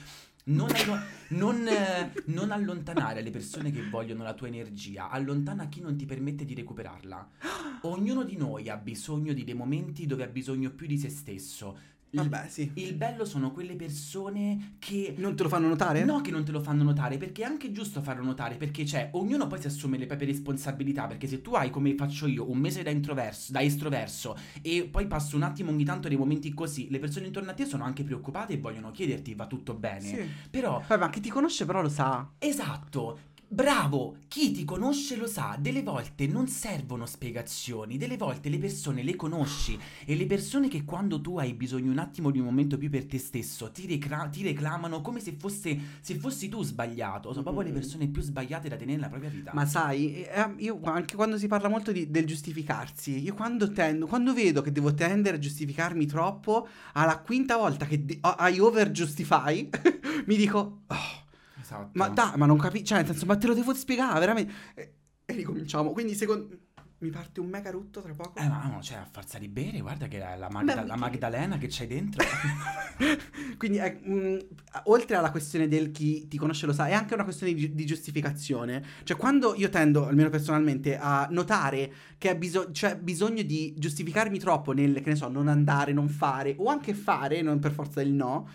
non, 0.49 0.69
allo- 0.73 0.99
non, 1.29 1.67
eh, 1.67 2.11
non 2.25 2.51
allontanare 2.51 3.21
le 3.21 3.29
persone 3.29 3.71
che 3.71 3.87
vogliono 3.89 4.23
la 4.23 4.33
tua 4.33 4.47
energia, 4.47 5.09
allontana 5.09 5.67
chi 5.67 5.81
non 5.81 5.95
ti 5.95 6.05
permette 6.05 6.45
di 6.45 6.53
recuperarla. 6.53 7.29
Ognuno 7.83 8.23
di 8.23 8.35
noi 8.35 8.69
ha 8.69 8.77
bisogno 8.77 9.33
di 9.33 9.43
dei 9.43 9.53
momenti 9.53 10.05
dove 10.05 10.23
ha 10.23 10.27
bisogno 10.27 10.71
più 10.71 10.87
di 10.87 10.97
se 10.97 11.09
stesso. 11.09 11.97
Il- 12.11 12.19
Vabbè, 12.21 12.47
sì. 12.49 12.71
il 12.75 12.95
bello 12.95 13.23
sono 13.23 13.51
quelle 13.51 13.75
persone 13.75 14.75
che... 14.79 15.13
Non 15.17 15.35
te 15.35 15.43
lo 15.43 15.49
fanno 15.49 15.67
notare? 15.67 16.03
No, 16.03 16.21
che 16.21 16.31
non 16.31 16.43
te 16.43 16.51
lo 16.51 16.59
fanno 16.59 16.81
notare, 16.83 17.17
perché 17.17 17.43
è 17.43 17.45
anche 17.45 17.71
giusto 17.71 18.01
farlo 18.01 18.23
notare, 18.23 18.55
perché 18.55 18.83
c'è, 18.83 19.09
ognuno 19.13 19.45
poi 19.45 19.61
si 19.61 19.67
assume 19.67 19.97
le 19.97 20.07
proprie 20.07 20.27
responsabilità, 20.27 21.05
perché 21.05 21.27
se 21.27 21.41
tu 21.41 21.53
hai, 21.53 21.69
come 21.69 21.93
faccio 21.95 22.25
io, 22.25 22.49
un 22.49 22.57
mese 22.57 22.81
da 22.81 22.89
introverso, 22.89 23.51
da 23.51 23.61
estroverso, 23.61 24.35
e 24.61 24.87
poi 24.89 25.05
passo 25.05 25.35
un 25.35 25.43
attimo 25.43 25.69
ogni 25.69 25.83
tanto 25.83 26.07
dei 26.07 26.17
momenti 26.17 26.51
così, 26.53 26.89
le 26.89 26.97
persone 26.99 27.27
intorno 27.27 27.51
a 27.51 27.53
te 27.53 27.65
sono 27.65 27.83
anche 27.83 28.03
preoccupate 28.03 28.53
e 28.53 28.57
vogliono 28.57 28.89
chiederti, 28.91 29.35
va 29.35 29.45
tutto 29.45 29.75
bene? 29.75 29.99
Sì. 30.01 30.19
Però, 30.49 30.81
Poi, 30.87 30.97
ma 30.97 31.09
chi 31.09 31.19
ti 31.19 31.29
conosce 31.29 31.65
però 31.65 31.81
lo 31.81 31.89
sa. 31.89 32.27
esatto, 32.39 33.19
bravo, 33.51 34.17
chi 34.27 34.51
ti 34.51 34.63
conosce 34.63 35.15
lo 35.15 35.25
sa, 35.25 35.57
delle 35.59 35.81
volte 35.81 36.27
non 36.27 36.47
servono 36.47 37.05
spiegazioni, 37.07 37.97
delle 37.97 38.15
volte 38.15 38.47
le 38.47 38.59
persone 38.59 39.01
le 39.01 39.15
conosci 39.15 39.77
e 40.05 40.15
le 40.15 40.27
persone 40.27 40.67
che 40.67 40.83
quando 40.85 41.19
tu 41.19 41.39
hai 41.39 41.53
bisogno 41.53 41.91
un 41.91 41.97
attimo 41.97 42.29
di 42.29 42.37
un 42.37 42.45
momento 42.45 42.77
più 42.77 42.89
per 42.89 43.05
te 43.05 43.17
stesso 43.17 43.71
ti, 43.71 43.87
recla- 43.87 44.29
ti 44.31 44.43
reclamano 44.43 45.01
come 45.01 45.19
se, 45.19 45.35
fosse, 45.37 45.77
se 45.99 46.15
fossi 46.15 46.47
tu 46.47 46.63
sbagliato, 46.63 47.31
sono 47.31 47.43
proprio 47.43 47.63
le 47.63 47.71
persone 47.73 48.07
più 48.07 48.21
sbagliate 48.21 48.69
da 48.69 48.75
tenere 48.75 48.97
nella 48.97 49.09
propria 49.09 49.29
vita. 49.31 49.51
Ma 49.53 49.65
sai, 49.65 50.23
eh, 50.23 50.53
io 50.57 50.79
anche 50.83 51.15
quando 51.15 51.37
si 51.37 51.47
parla 51.47 51.69
molto 51.69 51.91
di- 51.91 52.09
del 52.09 52.25
giustificarsi, 52.25 53.19
io 53.19 53.33
quando 53.33 53.71
tendo, 53.71 54.05
quando 54.05 54.33
vedo 54.33 54.61
che 54.61 54.71
devo 54.71 54.93
tendere 54.93 55.37
a 55.37 55.39
giustificarmi 55.39 56.05
troppo, 56.05 56.67
alla 56.93 57.19
quinta 57.19 57.57
volta 57.57 57.85
che 57.85 58.19
oh, 58.21 58.35
I 58.47 58.59
over 58.59 58.91
justify, 58.91 59.67
mi 60.27 60.35
dico, 60.35 60.81
"Oh, 60.87 61.27
esatto. 61.59 61.89
ma 61.93 62.09
dai, 62.09 62.31
ma 62.35 62.45
non 62.45 62.57
capisci, 62.57 62.85
cioè 62.85 62.97
nel 62.99 63.07
senso, 63.07 63.25
ma 63.25 63.37
te 63.37 63.47
lo 63.47 63.53
devo 63.53 63.73
spiegare, 63.73 64.19
veramente. 64.19 64.53
E, 64.75 64.93
e 65.25 65.33
ricominciamo, 65.33 65.91
quindi 65.91 66.15
secondo... 66.15 66.57
Mi 67.01 67.11
parte 67.11 67.39
un 67.39 67.47
mega 67.47 67.71
rutto 67.71 68.01
tra 68.01 68.13
poco. 68.13 68.37
Eh, 68.37 68.45
ma 68.45 68.69
no, 68.69 68.81
cioè, 68.81 68.97
a 68.97 69.07
forza 69.09 69.37
di 69.37 69.47
bere, 69.47 69.79
guarda 69.79 70.09
che 70.09 70.17
la, 70.17 70.35
la 70.35 70.49
Magda- 70.49 70.81
Beh, 70.81 70.85
la 70.85 70.97
Magdalena 70.97 71.57
che 71.57 71.67
c'hai 71.69 71.87
dentro. 71.87 72.21
Quindi, 73.57 73.77
eh, 73.77 73.91
mh, 74.03 74.37
oltre 74.83 75.15
alla 75.15 75.31
questione 75.31 75.69
del 75.69 75.91
chi 75.91 76.27
ti 76.27 76.37
conosce 76.37 76.65
lo 76.65 76.73
sa, 76.73 76.87
è 76.87 76.93
anche 76.93 77.13
una 77.13 77.23
questione 77.23 77.53
di, 77.53 77.73
di 77.73 77.85
giustificazione. 77.85 78.83
Cioè, 79.03 79.15
quando 79.15 79.55
io 79.55 79.69
tendo, 79.69 80.07
almeno 80.07 80.29
personalmente, 80.29 80.97
a 80.97 81.25
notare 81.31 81.93
che 82.17 82.35
biso- 82.35 82.69
c'è 82.71 82.97
bisogno 82.97 83.43
di 83.43 83.73
giustificarmi 83.77 84.37
troppo 84.37 84.73
nel, 84.73 85.01
che 85.01 85.09
ne 85.09 85.15
so, 85.15 85.29
non 85.29 85.47
andare, 85.47 85.93
non 85.93 86.09
fare, 86.09 86.55
o 86.57 86.65
anche 86.65 86.93
fare, 86.93 87.41
non 87.41 87.59
per 87.59 87.71
forza 87.71 88.01
il 88.01 88.11
no, 88.11 88.45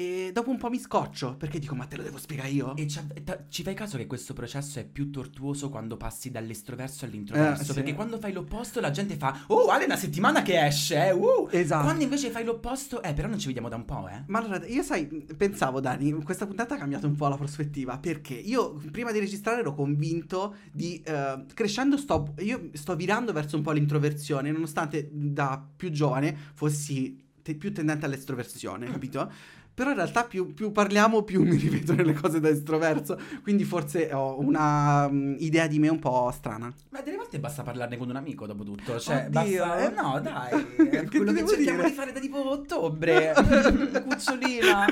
e 0.00 0.30
dopo 0.32 0.48
un 0.50 0.56
po' 0.56 0.70
mi 0.70 0.78
scoccio, 0.78 1.36
perché 1.36 1.58
dico, 1.58 1.74
ma 1.74 1.84
te 1.84 1.96
lo 1.96 2.02
devo 2.02 2.16
spiegare 2.16 2.48
io? 2.48 2.74
E 2.76 2.86
ci, 2.88 3.00
ta- 3.22 3.44
ci 3.50 3.62
fai 3.62 3.74
caso 3.74 3.98
che 3.98 4.06
questo 4.06 4.32
processo 4.32 4.78
è 4.78 4.84
più 4.86 5.10
tortuoso 5.10 5.68
quando 5.68 5.98
passi 5.98 6.30
dall'estroverso 6.30 7.04
all'introverso? 7.04 7.62
Eh, 7.62 7.64
sì. 7.66 7.72
Perché 7.74 7.94
quando 7.94 8.18
fai 8.18 8.32
l'opposto 8.32 8.80
la 8.80 8.90
gente 8.90 9.16
fa 9.16 9.44
Oh, 9.48 9.66
Ale, 9.66 9.82
è 9.82 9.86
una 9.86 9.96
settimana 9.96 10.40
che 10.40 10.64
esce, 10.64 11.08
eh, 11.08 11.12
uh! 11.12 11.48
Esatto. 11.50 11.82
Quando 11.84 12.02
invece 12.04 12.30
fai 12.30 12.44
l'opposto, 12.44 13.02
eh, 13.02 13.12
però 13.12 13.28
non 13.28 13.38
ci 13.38 13.46
vediamo 13.46 13.68
da 13.68 13.76
un 13.76 13.84
po', 13.84 14.08
eh. 14.08 14.22
Ma 14.28 14.38
allora, 14.38 14.64
io 14.66 14.82
sai, 14.82 15.04
pensavo 15.36 15.80
Dani, 15.80 16.12
questa 16.22 16.46
puntata 16.46 16.76
ha 16.76 16.78
cambiato 16.78 17.06
un 17.06 17.14
po' 17.16 17.28
la 17.28 17.36
prospettiva 17.36 17.98
perché 17.98 18.32
io 18.34 18.80
prima 18.90 19.12
di 19.12 19.18
registrare 19.18 19.60
ero 19.60 19.74
convinto 19.74 20.54
di, 20.72 20.98
eh, 21.04 21.44
crescendo 21.52 21.98
sto, 21.98 22.32
io 22.38 22.70
sto 22.72 22.96
virando 22.96 23.32
verso 23.34 23.56
un 23.56 23.62
po' 23.62 23.72
l'introversione, 23.72 24.50
nonostante 24.50 25.10
da 25.12 25.62
più 25.76 25.90
giovane 25.90 26.34
fossi 26.54 27.28
te- 27.42 27.54
più 27.54 27.72
tendente 27.72 28.06
all'estroversione, 28.06 28.88
Mm. 28.88 28.92
capito? 28.92 29.32
Però 29.80 29.92
in 29.92 29.96
realtà 29.96 30.24
più, 30.24 30.52
più 30.52 30.72
parliamo 30.72 31.22
più 31.22 31.40
mi 31.48 31.56
rivedo 31.56 31.94
nelle 31.94 32.12
cose 32.12 32.38
da 32.38 32.50
estroverso, 32.50 33.18
quindi 33.42 33.64
forse 33.64 34.12
ho 34.12 34.38
una 34.38 35.08
mm, 35.08 35.36
idea 35.38 35.66
di 35.66 35.78
me 35.78 35.88
un 35.88 35.98
po' 35.98 36.30
strana. 36.36 36.70
Ma 36.90 37.00
delle 37.00 37.16
volte 37.16 37.38
basta 37.40 37.62
parlarne 37.62 37.96
con 37.96 38.10
un 38.10 38.16
amico, 38.16 38.44
dopo 38.46 38.62
tutto. 38.62 39.00
Cioè, 39.00 39.28
Oddio. 39.28 39.64
basta. 39.64 39.90
Eh, 39.90 39.94
no, 39.94 40.20
dai. 40.20 40.76
Che 40.90 41.08
quello 41.08 41.32
che 41.32 41.46
cerchiamo 41.46 41.78
dire? 41.78 41.88
di 41.88 41.94
fare 41.94 42.12
da 42.12 42.20
tipo 42.20 42.50
ottobre. 42.50 43.32
Cucciolina. 44.06 44.84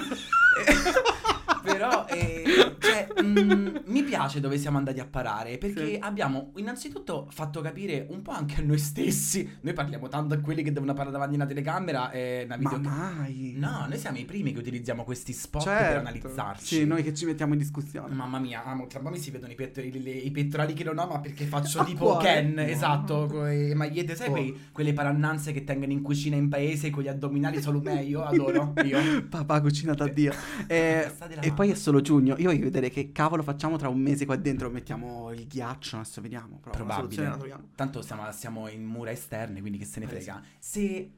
Però, 1.63 2.07
eh, 2.09 2.77
cioè, 3.07 3.23
mm, 3.23 3.77
mi 3.87 4.03
piace 4.03 4.41
dove 4.41 4.59
siamo 4.59 4.79
andati 4.79 5.01
a 5.01 5.07
parare 5.07 5.59
perché 5.59 5.87
Sì. 5.87 5.99
abbiamo 6.01 6.53
innanzitutto 6.57 7.27
fatto 7.31 7.61
capire 7.61 8.07
un 8.11 8.23
po' 8.23 8.33
anche 8.33 8.61
a 8.61 8.65
noi 8.65 8.79
stessi. 8.79 9.49
Noi 9.61 9.73
parliamo 9.75 10.09
tanto 10.09 10.35
a 10.35 10.39
quelli 10.39 10.63
che 10.63 10.73
devono 10.73 10.93
parlare 10.93 11.13
davanti 11.13 11.35
a 11.35 11.37
una 11.39 11.47
telecamera 11.47 12.11
e 12.11 12.43
una 12.45 12.57
Ma 12.61 12.71
video. 12.71 12.91
mai? 12.91 13.55
No, 13.57 13.87
noi 13.89 13.99
siamo 13.99 14.19
i 14.19 14.25
primi 14.25 14.53
che 14.53 14.59
utilizziamo 14.59 15.05
questi 15.05 15.33
spot 15.33 15.65
per 15.65 15.77
Certo. 15.77 15.99
analizzarci. 16.01 16.77
Sì, 16.77 16.85
noi 16.87 17.03
che 17.03 17.15
ci 17.15 17.25
mettiamo 17.25 17.53
in 17.53 17.59
discussione. 17.59 18.15
Mamma 18.15 18.39
mia, 18.39 18.65
amo, 18.65 18.87
tra 18.87 18.99
un 18.99 19.05
po' 19.07 19.11
mi 19.11 19.19
si 19.19 19.31
vedono 19.31 19.53
i, 19.53 19.55
pettori- 19.55 20.03
le- 20.03 20.11
i 20.11 20.31
pettorali 20.31 20.73
che 20.75 20.85
non 20.85 20.99
ho, 20.99 21.07
ma 21.07 21.21
perché 21.21 21.45
faccio 21.47 21.81
A 21.81 21.85
tipo 21.85 22.05
cuore. 22.07 22.25
Ken, 22.25 22.53
No. 22.55 22.63
esatto, 22.63 23.27
con 23.27 23.45
le 23.45 23.75
magliette, 23.75 24.15
sai 24.17 24.29
Oh. 24.29 24.33
quei- 24.33 24.55
quelle 24.73 24.93
parannanze 24.93 25.53
che 25.53 25.65
tengono 25.65 25.93
in 25.93 26.03
cucina 26.03 26.37
in 26.37 26.49
paese 26.49 26.91
con 26.91 27.03
gli 27.03 27.09
addominali 27.09 27.61
solo 27.61 27.81
me, 27.81 28.03
io 28.03 28.23
adoro, 28.25 28.73
io. 28.85 28.99
Papà 29.29 29.61
cucinata 29.61 30.05
a 30.05 30.09
Dio. 30.09 30.33
Eh, 30.67 31.11
e 31.41 31.53
poi 31.53 31.71
è 31.71 31.75
solo 31.75 32.01
giugno. 32.01 32.35
Io 32.39 32.49
voglio 32.51 32.65
vedere 32.65 32.88
che 32.91 33.13
cavolo 33.13 33.43
facciamo 33.43 33.77
tra 33.77 33.89
un 33.89 34.01
mese 34.01 34.25
qua 34.27 34.37
dentro. 34.37 34.71
Mettiamo 34.71 35.33
il 35.33 35.47
ghiaccio. 35.47 35.97
Adesso 35.97 36.21
vediamo. 36.21 36.59
Però 36.59 36.75
Probabile. 36.75 37.37
Tanto 37.75 38.03
siamo, 38.03 38.31
siamo 38.33 38.69
in 38.69 38.85
mura 38.85 39.11
esterne, 39.11 39.61
quindi 39.61 39.79
che 39.79 39.85
se 39.85 40.01
ne 40.01 40.07
Eh, 40.07 40.09
frega. 40.09 40.43
Se... 40.59 41.13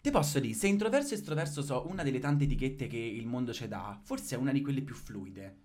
Ti 0.00 0.10
posso 0.10 0.38
dire, 0.38 0.54
se 0.54 0.68
introverso 0.68 1.14
e 1.14 1.16
estroverso 1.16 1.60
so 1.60 1.86
una 1.88 2.02
delle 2.02 2.20
tante 2.20 2.44
etichette 2.44 2.86
che 2.86 2.96
il 2.96 3.26
mondo 3.26 3.52
ci 3.52 3.66
dà, 3.66 3.98
forse 4.02 4.36
è 4.36 4.38
una 4.38 4.52
di 4.52 4.60
quelle 4.62 4.80
più 4.82 4.94
fluide. 4.94 5.56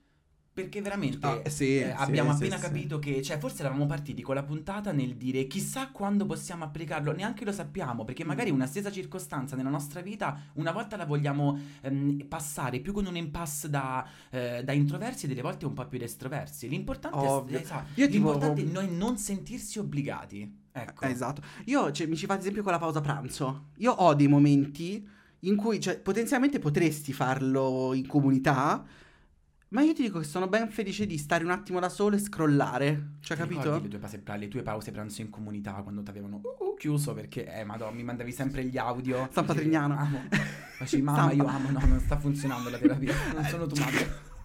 Perché 0.53 0.81
veramente 0.83 1.25
Ah, 1.25 1.41
sì, 1.49 1.79
eh, 1.79 1.85
sì, 1.85 1.93
abbiamo 1.95 2.29
sì, 2.35 2.43
appena 2.43 2.59
capito 2.59 2.99
che, 2.99 3.23
cioè, 3.23 3.39
forse 3.39 3.61
eravamo 3.61 3.87
partiti 3.87 4.21
con 4.21 4.35
la 4.35 4.43
puntata 4.43 4.91
nel 4.91 5.15
dire 5.15 5.47
chissà 5.47 5.87
quando 5.87 6.27
possiamo 6.27 6.63
applicarlo, 6.63 7.11
neanche 7.11 7.43
lo 7.43 7.51
sappiamo, 7.51 8.05
perché 8.05 8.23
magari 8.23 8.51
Mm. 8.51 8.55
una 8.55 8.67
stessa 8.67 8.91
circostanza 8.91 9.55
nella 9.55 9.71
nostra 9.71 10.01
vita, 10.01 10.39
una 10.53 10.71
volta 10.71 10.95
la 10.95 11.05
vogliamo 11.05 11.59
ehm, 11.81 12.25
passare 12.27 12.79
più 12.81 12.93
con 12.93 13.07
un 13.07 13.15
impasse 13.15 13.67
da, 13.67 14.07
eh, 14.29 14.61
da 14.63 14.73
introversi 14.73 15.25
e 15.25 15.27
delle 15.27 15.41
volte 15.41 15.65
un 15.65 15.73
po' 15.73 15.87
più 15.87 15.97
da 15.97 16.05
estroversi. 16.05 16.69
L'importante 16.69 17.17
Ovvio. 17.17 17.57
è, 17.57 17.61
esatto, 17.61 17.87
Io 17.99 18.07
tipo- 18.07 18.29
l'importante 18.31 18.61
è 18.61 18.65
noi 18.65 18.95
non 18.95 19.17
sentirsi 19.17 19.79
obbligati. 19.79 20.61
Ecco. 20.71 21.05
Eh, 21.05 21.09
esatto. 21.09 21.41
Io 21.65 21.91
cioè, 21.91 22.05
mi 22.05 22.15
ci 22.15 22.27
fa 22.27 22.33
ad 22.33 22.41
esempio 22.41 22.61
con 22.61 22.71
la 22.71 22.77
pausa 22.79 23.01
pranzo. 23.01 23.69
Io 23.77 23.91
ho 23.91 24.13
dei 24.13 24.27
momenti 24.27 25.03
in 25.41 25.55
cui 25.55 25.79
cioè, 25.79 25.99
potenzialmente 25.99 26.59
potresti 26.59 27.11
farlo 27.11 27.93
in 27.95 28.05
comunità. 28.05 28.85
Ma 29.73 29.81
io 29.81 29.93
ti 29.93 30.03
dico 30.03 30.19
che 30.19 30.25
sono 30.25 30.47
ben 30.47 30.69
felice 30.69 31.07
di 31.07 31.17
stare 31.17 31.43
un 31.43 31.49
attimo 31.49 31.79
da 31.79 31.89
solo 31.89 32.15
e 32.15 32.19
scrollare. 32.19 33.15
Cioè, 33.21 33.35
Ti 33.35 33.43
capito? 33.43 33.79
Le 33.81 33.87
tue, 33.87 33.97
pause, 33.97 34.21
le 34.37 34.47
tue 34.47 34.61
pause 34.61 34.91
pranzo 34.91 35.21
in 35.21 35.31
comunità 35.31 35.73
quando 35.81 36.03
ti 36.03 36.11
avevano 36.11 36.41
uh, 36.43 36.63
uh, 36.63 36.75
chiuso 36.77 37.15
perché, 37.15 37.51
eh, 37.51 37.63
madonna, 37.63 37.91
mi 37.91 38.03
mandavi 38.03 38.31
sempre 38.31 38.63
gli 38.65 38.77
audio. 38.77 39.27
San 39.31 39.45
Patrignano. 39.45 39.97
Amo. 39.97 40.21
Facevi, 40.77 41.01
mamma, 41.01 41.31
io 41.31 41.47
amo, 41.47 41.71
no, 41.71 41.79
non 41.87 41.99
sta 41.99 42.19
funzionando 42.19 42.69
la 42.69 42.77
terapia. 42.77 43.15
Non 43.33 43.43
sono 43.45 43.65
tua 43.65 43.83
madre. 43.83 44.31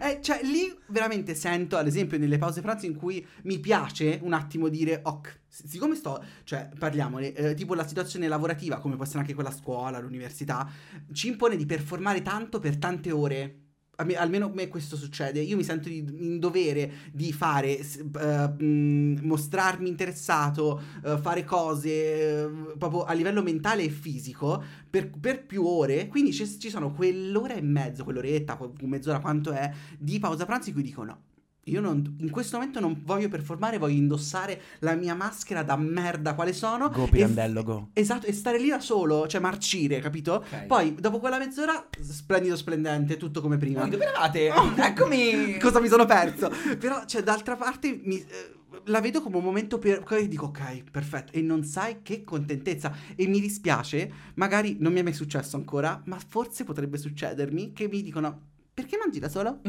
Eh, 0.00 0.20
cioè, 0.22 0.40
lì 0.42 0.74
veramente 0.86 1.34
sento, 1.34 1.76
ad 1.76 1.86
esempio, 1.86 2.18
nelle 2.18 2.38
pause 2.38 2.62
pranzo 2.62 2.86
in 2.86 2.96
cui 2.96 3.26
mi 3.42 3.58
piace 3.58 4.18
un 4.22 4.32
attimo 4.32 4.68
dire, 4.68 5.00
ok, 5.02 5.40
siccome 5.48 5.94
sto, 5.94 6.24
cioè, 6.44 6.70
parliamone, 6.78 7.32
eh, 7.34 7.54
tipo 7.54 7.74
la 7.74 7.86
situazione 7.86 8.26
lavorativa, 8.26 8.78
come 8.78 8.94
può 8.94 9.04
essere 9.04 9.18
anche 9.20 9.34
quella 9.34 9.50
a 9.50 9.52
scuola, 9.52 9.98
all'università, 9.98 10.66
ci 11.12 11.28
impone 11.28 11.56
di 11.56 11.66
performare 11.66 12.22
tanto 12.22 12.58
per 12.58 12.78
tante 12.78 13.10
ore. 13.10 13.65
Almeno 13.96 14.46
a 14.46 14.50
me 14.52 14.68
questo 14.68 14.96
succede. 14.96 15.40
Io 15.40 15.56
mi 15.56 15.64
sento 15.64 15.88
in 15.88 16.38
dovere 16.38 16.90
di 17.12 17.32
fare, 17.32 17.78
mh, 17.78 19.20
mostrarmi 19.22 19.88
interessato, 19.88 20.80
eh, 21.04 21.18
fare 21.18 21.44
cose 21.44 21.90
eh, 21.90 22.48
proprio 22.78 23.04
a 23.04 23.12
livello 23.12 23.42
mentale 23.42 23.82
e 23.84 23.88
fisico 23.88 24.62
per, 24.88 25.10
per 25.10 25.44
più 25.44 25.64
ore. 25.64 26.08
Quindi 26.08 26.32
ci, 26.32 26.46
ci 26.58 26.70
sono 26.70 26.92
quell'ora 26.92 27.54
e 27.54 27.62
mezzo, 27.62 28.04
quell'oretta, 28.04 28.56
que- 28.56 28.72
mezz'ora 28.86 29.20
quanto 29.20 29.52
è, 29.52 29.70
di 29.98 30.18
pausa 30.18 30.44
pranzo 30.44 30.68
in 30.68 30.74
cui 30.74 30.84
dico 30.84 31.02
no. 31.02 31.22
Io 31.68 31.80
non- 31.80 32.16
in 32.20 32.30
questo 32.30 32.58
momento 32.58 32.78
non 32.78 33.00
voglio 33.04 33.28
performare, 33.28 33.78
voglio 33.78 33.96
indossare 33.96 34.60
la 34.80 34.94
mia 34.94 35.14
maschera 35.16 35.64
da 35.64 35.76
merda 35.76 36.34
quale 36.34 36.52
sono. 36.52 36.90
Go 36.90 37.06
e- 37.06 37.10
Pirandello, 37.10 37.64
go. 37.64 37.88
Esatto, 37.92 38.26
e 38.26 38.32
stare 38.32 38.58
lì 38.60 38.68
da 38.68 38.78
solo, 38.78 39.26
cioè 39.26 39.40
marcire, 39.40 39.98
capito? 39.98 40.34
Ok. 40.34 40.66
Poi, 40.66 40.94
dopo 40.94 41.18
quella 41.18 41.38
mezz'ora, 41.38 41.88
splendido, 42.00 42.54
splendente, 42.54 43.16
tutto 43.16 43.40
come 43.40 43.56
prima. 43.56 43.80
Voi 43.80 43.90
dove 43.90 44.04
eravate? 44.04 44.50
Oh. 44.56 44.72
Eccomi! 44.76 45.58
Cosa 45.58 45.80
mi 45.80 45.88
sono 45.88 46.04
perso? 46.04 46.50
Però, 46.78 47.04
cioè, 47.04 47.22
d'altra 47.24 47.56
parte, 47.56 48.00
mi- 48.04 48.20
eh, 48.20 48.54
la 48.84 49.00
vedo 49.00 49.20
come 49.20 49.38
un 49.38 49.42
momento 49.42 49.78
per 49.80 50.04
cui 50.04 50.28
dico, 50.28 50.46
ok, 50.46 50.84
perfetto. 50.90 51.32
E 51.32 51.42
non 51.42 51.64
sai 51.64 52.02
che 52.02 52.22
contentezza. 52.22 52.94
E 53.16 53.26
mi 53.26 53.40
dispiace, 53.40 54.08
magari 54.34 54.76
non 54.78 54.92
mi 54.92 55.00
è 55.00 55.02
mai 55.02 55.12
successo 55.14 55.56
ancora, 55.56 56.00
ma 56.04 56.16
forse 56.24 56.62
potrebbe 56.62 56.96
succedermi 56.96 57.72
che 57.72 57.88
mi 57.88 58.02
dicono, 58.02 58.40
perché 58.72 58.96
mangi 59.02 59.18
da 59.18 59.28
solo? 59.28 59.60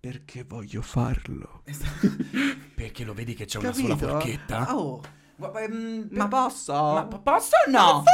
Perché 0.00 0.44
voglio 0.44 0.80
farlo. 0.80 1.62
Esatto. 1.64 2.08
Perché 2.74 3.04
lo 3.04 3.14
vedi 3.14 3.34
che 3.34 3.46
c'è 3.46 3.58
una 3.58 3.72
sola 3.72 3.88
Capito? 3.96 4.08
forchetta? 4.08 4.76
Oh, 4.76 5.02
Ma, 5.36 5.52
ehm, 5.60 6.08
ma 6.12 6.28
posso? 6.28 6.72
Ma 6.72 7.04
po- 7.04 7.20
posso 7.20 7.54
o 7.66 7.70
no? 7.70 8.04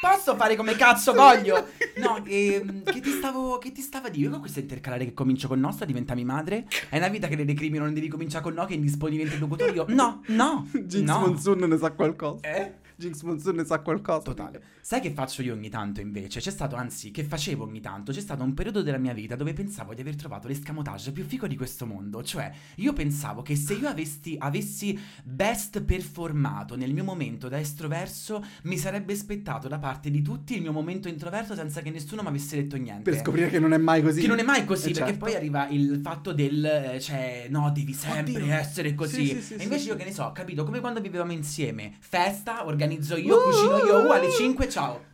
Posso 0.00 0.34
fare 0.34 0.56
come 0.56 0.76
cazzo 0.76 1.12
voglio? 1.12 1.66
No, 2.00 2.24
ehm, 2.24 2.82
che 2.84 3.00
ti 3.00 3.10
stavo 3.10 3.58
che 3.58 3.72
ti 3.72 3.82
stava 3.82 4.06
a 4.06 4.10
dire? 4.10 4.24
Io 4.24 4.30
con 4.30 4.40
questa 4.40 4.60
intercalare 4.60 5.04
che 5.04 5.12
comincio 5.12 5.48
con 5.48 5.60
nostra 5.60 5.84
diventami 5.84 6.24
madre? 6.24 6.66
È 6.88 6.96
una 6.96 7.08
vita 7.08 7.28
che 7.28 7.36
le 7.36 7.44
decrimino, 7.44 7.84
non 7.84 7.92
devi 7.92 8.08
cominciare 8.08 8.42
con 8.42 8.54
no, 8.54 8.64
che 8.64 8.72
indisponi 8.72 9.10
diventi 9.18 9.34
interlocutore 9.34 9.72
io. 9.72 9.84
No, 9.88 10.22
no. 10.28 10.66
Jinx 10.72 11.06
no. 11.06 11.18
Monsoon 11.18 11.58
ne 11.58 11.76
sa 11.76 11.90
qualcosa. 11.90 12.48
Eh? 12.48 12.72
Jinx 13.00 13.22
Monsoon 13.22 13.56
ne 13.56 13.64
sa 13.64 13.80
qualcosa. 13.80 14.20
Totale. 14.20 14.62
Sai 14.82 15.00
che 15.00 15.10
faccio 15.10 15.40
io 15.42 15.54
ogni 15.54 15.70
tanto 15.70 16.00
invece? 16.00 16.38
C'è 16.40 16.50
stato, 16.50 16.76
anzi, 16.76 17.10
che 17.10 17.24
facevo 17.24 17.64
ogni 17.64 17.80
tanto, 17.80 18.12
c'è 18.12 18.20
stato 18.20 18.42
un 18.42 18.52
periodo 18.52 18.82
della 18.82 18.98
mia 18.98 19.14
vita 19.14 19.36
dove 19.36 19.54
pensavo 19.54 19.94
di 19.94 20.02
aver 20.02 20.16
trovato 20.16 20.48
l'escamotage 20.48 21.12
più 21.12 21.24
figo 21.24 21.46
di 21.46 21.56
questo 21.56 21.86
mondo. 21.86 22.22
Cioè, 22.22 22.52
io 22.76 22.92
pensavo 22.92 23.40
che 23.40 23.56
se 23.56 23.74
io 23.74 23.88
avessi, 23.88 24.36
avessi 24.38 24.98
best 25.24 25.82
performato 25.82 26.76
nel 26.76 26.92
mio 26.92 27.04
momento 27.04 27.48
da 27.48 27.58
estroverso, 27.58 28.44
mi 28.64 28.76
sarebbe 28.76 29.14
aspettato 29.14 29.66
da 29.66 29.78
parte 29.78 30.10
di 30.10 30.20
tutti 30.20 30.54
il 30.54 30.60
mio 30.60 30.72
momento 30.72 31.08
introverso 31.08 31.54
senza 31.54 31.80
che 31.80 31.90
nessuno 31.90 32.20
mi 32.22 32.28
avesse 32.28 32.56
detto 32.56 32.76
niente. 32.76 33.10
Per 33.10 33.20
scoprire 33.20 33.48
che 33.48 33.58
non 33.58 33.72
è 33.72 33.78
mai 33.78 34.02
così. 34.02 34.20
Che 34.20 34.26
non 34.26 34.38
è 34.38 34.42
mai 34.42 34.64
così, 34.66 34.90
Eh, 34.90 34.92
perché 34.92 35.10
certo. 35.10 35.24
poi 35.24 35.34
arriva 35.34 35.68
il 35.68 36.00
fatto 36.02 36.32
del, 36.32 36.64
eh, 36.64 37.00
cioè, 37.00 37.46
no, 37.48 37.70
devi 37.70 37.94
sempre 37.94 38.34
Oddio. 38.34 38.52
essere 38.52 38.94
così. 38.94 39.26
Sì, 39.26 39.34
sì, 39.34 39.42
sì, 39.42 39.54
e 39.54 39.62
invece 39.62 39.88
io 39.88 39.96
che 39.96 40.04
ne 40.04 40.12
so, 40.12 40.30
capito, 40.32 40.64
come 40.64 40.80
quando 40.80 41.00
vivevamo 41.00 41.32
insieme, 41.32 41.94
festa, 42.00 42.66
organizzo 42.90 43.16
io, 43.16 43.36
Uh! 43.36 43.42
cucino 43.44 43.78
io, 43.78 44.06
uh, 44.06 44.10
alle 44.10 44.30
5, 44.30 44.68
ciao. 44.68 45.08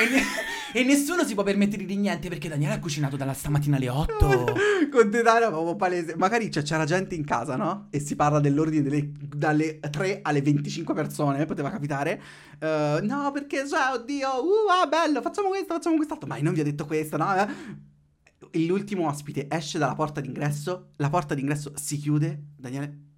E, 0.00 0.08
ne- 0.08 0.24
e 0.80 0.84
nessuno 0.84 1.24
si 1.24 1.34
può 1.34 1.42
permettere 1.42 1.84
di 1.84 1.96
niente 1.96 2.28
perché 2.28 2.48
Daniele 2.48 2.74
ha 2.74 2.78
cucinato 2.78 3.16
dalla 3.16 3.34
stamattina 3.34 3.76
alle 3.76 3.90
8. 3.90 4.54
Con 4.90 5.10
te 5.10 5.22
Dara 5.22 5.48
proprio 5.48 5.76
palese. 5.76 6.16
Magari 6.16 6.50
cioè, 6.50 6.62
c'era 6.62 6.84
gente 6.84 7.14
in 7.14 7.24
casa, 7.24 7.56
no? 7.56 7.88
E 7.90 8.00
si 8.00 8.16
parla 8.16 8.40
dell'ordine 8.40 8.82
delle, 8.82 9.12
dalle 9.12 9.78
3 9.78 10.20
alle 10.22 10.40
25 10.40 10.94
persone, 10.94 11.44
poteva 11.44 11.70
capitare. 11.70 12.20
Eh, 12.58 13.00
no, 13.02 13.30
perché, 13.32 13.68
cioè, 13.68 13.92
oddio, 13.92 14.28
uh, 14.28 14.82
ah, 14.82 14.86
bello, 14.86 15.20
facciamo 15.20 15.48
questo, 15.48 15.74
facciamo 15.74 15.96
quest'altro. 15.96 16.26
Ma 16.26 16.38
non 16.38 16.54
vi 16.54 16.60
ho 16.60 16.64
detto 16.64 16.86
questo, 16.86 17.18
no? 17.18 17.34
Eh. 17.36 18.60
L'ultimo 18.66 19.06
ospite 19.06 19.46
esce 19.48 19.78
dalla 19.78 19.94
porta 19.94 20.20
d'ingresso, 20.20 20.88
la 20.96 21.08
porta 21.08 21.34
d'ingresso 21.34 21.72
si 21.74 21.96
chiude, 21.96 22.38
Daniele 22.56 23.10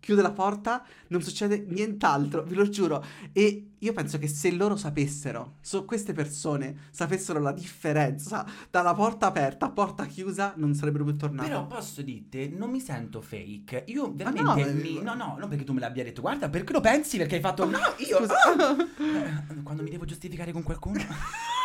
chiude 0.00 0.22
la 0.22 0.30
porta, 0.30 0.84
non 1.08 1.22
succede 1.22 1.64
nient'altro, 1.68 2.42
ve 2.44 2.54
lo 2.54 2.68
giuro. 2.68 3.04
E 3.32 3.70
io 3.78 3.92
penso 3.92 4.18
che 4.18 4.26
se 4.28 4.50
loro 4.52 4.76
sapessero, 4.76 5.56
so, 5.60 5.84
queste 5.84 6.12
persone 6.12 6.88
sapessero 6.90 7.38
la 7.40 7.52
differenza 7.52 8.44
dalla 8.70 8.94
porta 8.94 9.26
aperta 9.26 9.66
a 9.66 9.70
porta 9.70 10.04
chiusa, 10.06 10.54
non 10.56 10.74
sarebbero 10.74 11.04
più 11.04 11.16
tornati. 11.16 11.48
Però 11.48 11.66
posso 11.66 12.02
dirti, 12.02 12.48
non 12.56 12.70
mi 12.70 12.80
sento 12.80 13.20
fake. 13.20 13.84
Io 13.88 14.12
veramente 14.14 14.64
no, 14.64 14.72
mi- 14.74 14.98
eh, 14.98 15.02
no, 15.02 15.14
no, 15.14 15.36
non 15.38 15.48
perché 15.48 15.64
tu 15.64 15.72
me 15.72 15.80
l'abbia 15.80 16.04
detto, 16.04 16.20
guarda, 16.20 16.48
perché 16.48 16.72
lo 16.72 16.80
pensi? 16.80 17.16
Perché 17.18 17.36
hai 17.36 17.40
fatto 17.40 17.64
no, 17.68 17.78
io 17.98 18.18
Scusa. 18.18 18.34
ah! 18.42 18.76
Eh, 19.52 19.62
quando 19.62 19.82
mi 19.82 19.90
devo 19.90 20.04
giustificare 20.04 20.52
con 20.52 20.62
qualcuno. 20.62 20.98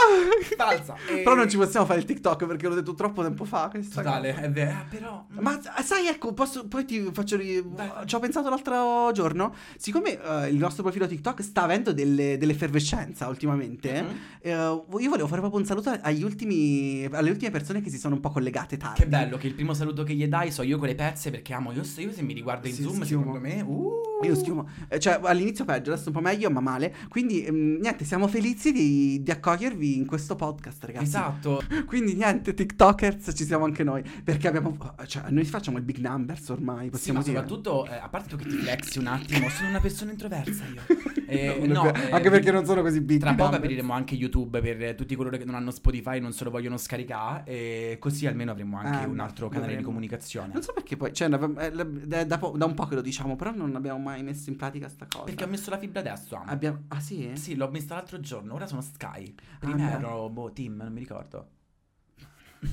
Falsa. 0.56 0.96
E- 1.08 1.22
Però 1.22 1.34
non 1.34 1.48
ci 1.48 1.56
possiamo 1.56 1.86
fare 1.86 1.98
il 2.00 2.04
TikTok 2.04 2.46
perché 2.46 2.68
l'ho 2.68 2.74
detto 2.74 2.94
troppo 2.94 3.22
tempo 3.22 3.44
fa. 3.44 3.70
Totale, 3.92 4.34
è 4.34 4.50
vero, 4.50 4.70
ah, 4.70 4.84
però 4.88 5.26
Ma 5.40 5.58
sai, 5.82 6.06
ecco, 6.06 6.32
posso- 6.32 6.66
poi 6.66 6.84
ti 6.84 7.08
faccio. 7.12 7.36
ri-. 7.36 7.64
Ci 8.04 8.14
ho 8.14 8.18
pensato 8.18 8.48
l'altro 8.48 9.10
giorno. 9.12 9.54
Siccome 9.76 10.20
eh, 10.20 10.48
il 10.48 10.56
nostro 10.56 10.82
profilo 10.82 11.06
TikTok 11.06 11.42
sta 11.42 11.62
avendo 11.62 11.92
delle, 11.92 12.36
dell'effervescenza 12.38 13.28
ultimamente, 13.28 14.02
Mhm. 14.02 14.16
eh, 14.40 14.50
io 14.52 14.84
volevo 14.88 15.26
fare 15.26 15.40
proprio 15.40 15.60
un 15.60 15.66
saluto 15.66 15.90
agli 16.00 16.22
ultimi, 16.22 17.06
alle 17.10 17.30
ultime 17.30 17.50
persone 17.50 17.80
che 17.80 17.90
si 17.90 17.98
sono 17.98 18.14
un 18.14 18.20
po' 18.20 18.30
collegate 18.30 18.76
tardi. 18.76 19.00
Che 19.00 19.06
bello 19.06 19.36
che 19.36 19.46
il 19.46 19.54
primo 19.54 19.74
saluto 19.74 20.02
che 20.04 20.14
gli 20.14 20.26
dai 20.26 20.50
so 20.50 20.62
io 20.62 20.78
con 20.78 20.88
le 20.88 20.94
pezze 20.94 21.30
perché 21.30 21.52
amo 21.52 21.72
io, 21.72 21.82
io 21.96 22.12
se 22.12 22.22
mi 22.22 22.32
riguardo 22.34 22.66
in 22.68 22.74
Sì, 22.74 22.82
zoom 22.82 23.02
schiumo. 23.02 23.34
secondo 23.34 23.40
me 23.40 23.60
uh. 23.62 23.98
Io 24.22 24.34
schiumo. 24.34 24.68
Eh, 24.88 24.98
Cioè, 24.98 25.18
all'inizio 25.22 25.64
peggio, 25.64 25.92
adesso 25.92 26.08
un 26.08 26.14
po' 26.14 26.20
meglio, 26.20 26.50
ma 26.50 26.60
male. 26.60 26.94
Quindi, 27.08 27.42
ehm, 27.42 27.78
niente, 27.80 28.04
siamo 28.04 28.28
felici 28.28 28.70
di, 28.70 29.22
di 29.22 29.30
accogliervi 29.30 29.89
in 29.96 30.06
questo 30.06 30.34
podcast, 30.36 30.84
ragazzi. 30.84 31.04
Esatto. 31.04 31.62
Quindi, 31.86 32.14
niente, 32.14 32.54
TikTokers 32.54 33.32
ci 33.34 33.44
siamo 33.44 33.64
anche 33.64 33.82
noi. 33.84 34.02
Perché 34.24 34.48
abbiamo. 34.48 34.76
Cioè, 35.06 35.30
noi 35.30 35.44
facciamo 35.44 35.78
il 35.78 35.84
big 35.84 35.98
numbers 35.98 36.48
ormai, 36.48 36.84
Sì, 36.86 36.90
possiamo 36.90 37.18
ma 37.18 37.24
dire. 37.24 37.36
soprattutto, 37.38 37.86
eh, 37.86 37.94
a 37.96 38.08
parte 38.08 38.36
che 38.36 38.44
ti 38.44 38.50
flexi 38.56 38.98
un 38.98 39.06
attimo, 39.06 39.48
sono 39.48 39.68
una 39.68 39.80
persona 39.80 40.10
introversa 40.12 40.64
io. 40.66 40.80
Eh, 41.30 41.64
No, 41.64 41.84
no, 41.84 41.94
eh, 41.94 42.10
anche 42.10 42.28
perché 42.28 42.50
non 42.50 42.64
sono 42.64 42.82
così 42.82 43.00
big 43.00 43.20
Tra 43.20 43.34
poco 43.34 43.54
apriremo 43.54 43.92
anche 43.92 44.16
YouTube 44.16 44.60
per 44.60 44.96
tutti 44.96 45.14
coloro 45.14 45.36
che 45.36 45.44
non 45.44 45.54
hanno 45.54 45.70
Spotify 45.70 46.16
e 46.16 46.18
non 46.20 46.32
se 46.32 46.42
lo 46.42 46.50
vogliono 46.50 46.76
scaricare. 46.76 47.44
E 47.44 47.96
così 48.00 48.26
almeno 48.26 48.50
avremo 48.50 48.78
anche 48.78 49.04
Eh, 49.04 49.06
un 49.06 49.20
altro 49.20 49.46
canale 49.46 49.66
di 49.68 49.74
dovremmo. 49.76 49.86
comunicazione. 49.86 50.52
Non 50.52 50.62
so 50.62 50.72
perché 50.72 50.96
poi. 50.96 51.12
Cioè, 51.14 51.28
eh, 51.28 51.70
da, 52.06 52.24
da 52.24 52.38
po- 52.38 52.54
da 52.56 52.64
un 52.64 52.74
po' 52.74 52.86
che 52.86 52.96
lo 52.96 53.00
diciamo, 53.00 53.36
però 53.36 53.52
non 53.54 53.76
abbiamo 53.76 54.00
mai 54.00 54.24
messo 54.24 54.50
in 54.50 54.56
pratica 54.56 54.88
sta 54.88 55.06
cosa. 55.08 55.22
Perché 55.24 55.44
ho 55.44 55.46
messo 55.46 55.70
la 55.70 55.78
fibra 55.78 56.00
adesso. 56.00 56.34
amo. 56.34 56.50
Abbiamo. 56.50 56.78
Ah, 56.88 56.98
sì? 56.98 57.30
Sì, 57.34 57.54
l'ho 57.54 57.68
messa 57.70 57.94
l'altro 57.94 58.18
giorno, 58.18 58.54
ora 58.54 58.66
sono 58.66 58.80
Sky. 58.80 59.32
Prima 59.60 59.79
ero 59.80 60.28
boh, 60.28 60.52
Team, 60.52 60.76
non 60.76 60.92
mi 60.92 61.00
ricordo. 61.00 61.48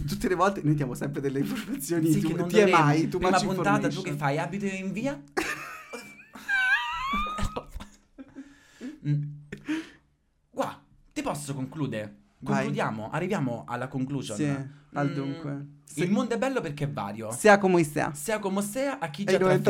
Tutte 0.08 0.28
le 0.28 0.36
volte 0.36 0.62
noi 0.64 0.76
diamo 0.76 0.94
sempre 0.94 1.22
delle 1.22 1.40
informazioni. 1.40 2.12
Sì, 2.12 2.20
tu, 2.20 2.28
che 2.28 2.34
non 2.34 2.48
TMI, 2.48 2.70
dovremmo. 2.72 3.10
tu 3.10 3.18
Prima 3.20 3.40
puntata 3.40 3.88
tu 3.88 4.02
che 4.02 4.14
fai? 4.14 4.38
Abito 4.38 4.66
in 4.66 4.92
via? 4.92 5.22
Mm. 9.08 9.24
Guarda, 10.52 10.82
ti 11.14 11.22
posso 11.22 11.54
concludere? 11.54 12.16
Vai. 12.40 12.56
Concludiamo, 12.56 13.10
arriviamo 13.10 13.64
alla 13.68 13.88
conclusion. 13.88 14.38
Sì, 14.38 14.46
al 14.94 15.10
Mm, 15.10 15.14
dunque. 15.14 15.66
Il 15.96 16.12
mondo 16.12 16.36
è 16.36 16.38
bello 16.38 16.62
perché 16.62 16.84
è 16.84 16.90
vario. 16.90 17.32
Sia 17.32 17.58
come 17.58 17.84
sia. 17.84 18.14
Sia 18.14 18.40
come 18.40 18.62
sia, 18.62 19.00
a 19.00 19.10
chi 19.10 19.24
già 19.24 19.38
dove 19.38 19.62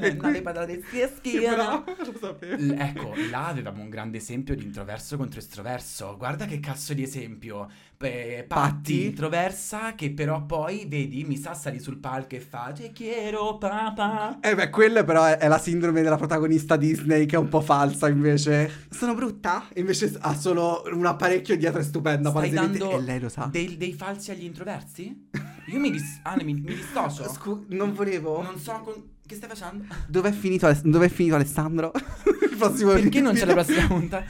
Eh, 0.00 0.16
le 0.30 0.42
patate 0.42 0.82
schiena. 1.16 1.84
lo 1.86 2.14
sapevo. 2.18 2.56
L- 2.62 2.76
Ecco, 2.78 3.12
là 3.30 3.46
avevamo 3.48 3.82
un 3.82 3.90
grande 3.90 4.18
esempio 4.18 4.54
di 4.54 4.64
introverso 4.64 5.16
contro 5.16 5.38
estroverso. 5.40 6.16
Guarda 6.16 6.46
che 6.46 6.60
cazzo 6.60 6.94
di 6.94 7.02
esempio. 7.02 7.68
Pe- 7.96 8.44
Patti, 8.46 8.60
Patti? 8.60 9.04
introversa, 9.06 9.94
che 9.94 10.10
però 10.12 10.44
poi, 10.44 10.84
vedi, 10.86 11.24
mi 11.24 11.36
sa 11.38 11.54
salì 11.54 11.78
sul 11.80 11.96
palco 11.98 12.34
e 12.36 12.40
fa 12.40 12.72
Te 12.74 12.92
quiero 12.92 13.56
papà. 13.56 14.38
Eh 14.42 14.54
beh, 14.54 14.68
quella 14.68 15.02
però 15.02 15.24
è, 15.24 15.38
è 15.38 15.48
la 15.48 15.58
sindrome 15.58 16.02
della 16.02 16.16
protagonista 16.16 16.76
Disney 16.76 17.24
che 17.26 17.36
è 17.36 17.38
un 17.38 17.48
po' 17.48 17.60
falsa 17.62 18.08
invece. 18.08 18.70
Sono 18.90 19.14
brutta? 19.14 19.68
E 19.72 19.80
invece 19.80 20.14
ha 20.20 20.34
solo 20.34 20.82
un 20.92 21.06
apparecchio 21.06 21.56
dietro 21.56 21.80
è 21.80 21.84
stupenda. 21.84 22.28
Stai 22.30 22.50
dando 22.50 22.90
E 22.90 23.00
lei 23.00 23.18
lo 23.20 23.28
sa. 23.30 23.46
dei, 23.50 23.76
dei 23.78 23.94
falsi 23.94 24.30
agli 24.30 24.44
introversi? 24.44 25.28
Io 25.68 25.78
mi, 25.78 25.90
dis- 25.90 26.20
ah, 26.24 26.36
mi, 26.42 26.52
mi 26.52 26.60
dissocio. 26.60 27.28
Scu- 27.32 27.64
non 27.68 27.94
volevo. 27.94 28.42
Non 28.42 28.58
so 28.58 28.72
con- 28.84 29.14
che 29.26 29.34
stai 29.34 29.48
facendo. 29.48 29.84
Dov'è 30.08 30.32
finito, 30.32 30.66
Ale- 30.66 30.80
dov'è 30.84 31.08
finito 31.08 31.34
Alessandro? 31.34 31.92
Il 32.50 32.56
prossimo 32.56 32.92
Perché 32.92 33.20
non 33.20 33.34
c'è 33.34 33.44
la 33.44 33.54
video. 33.54 33.64
prossima 33.64 33.86
puntata? 33.98 34.24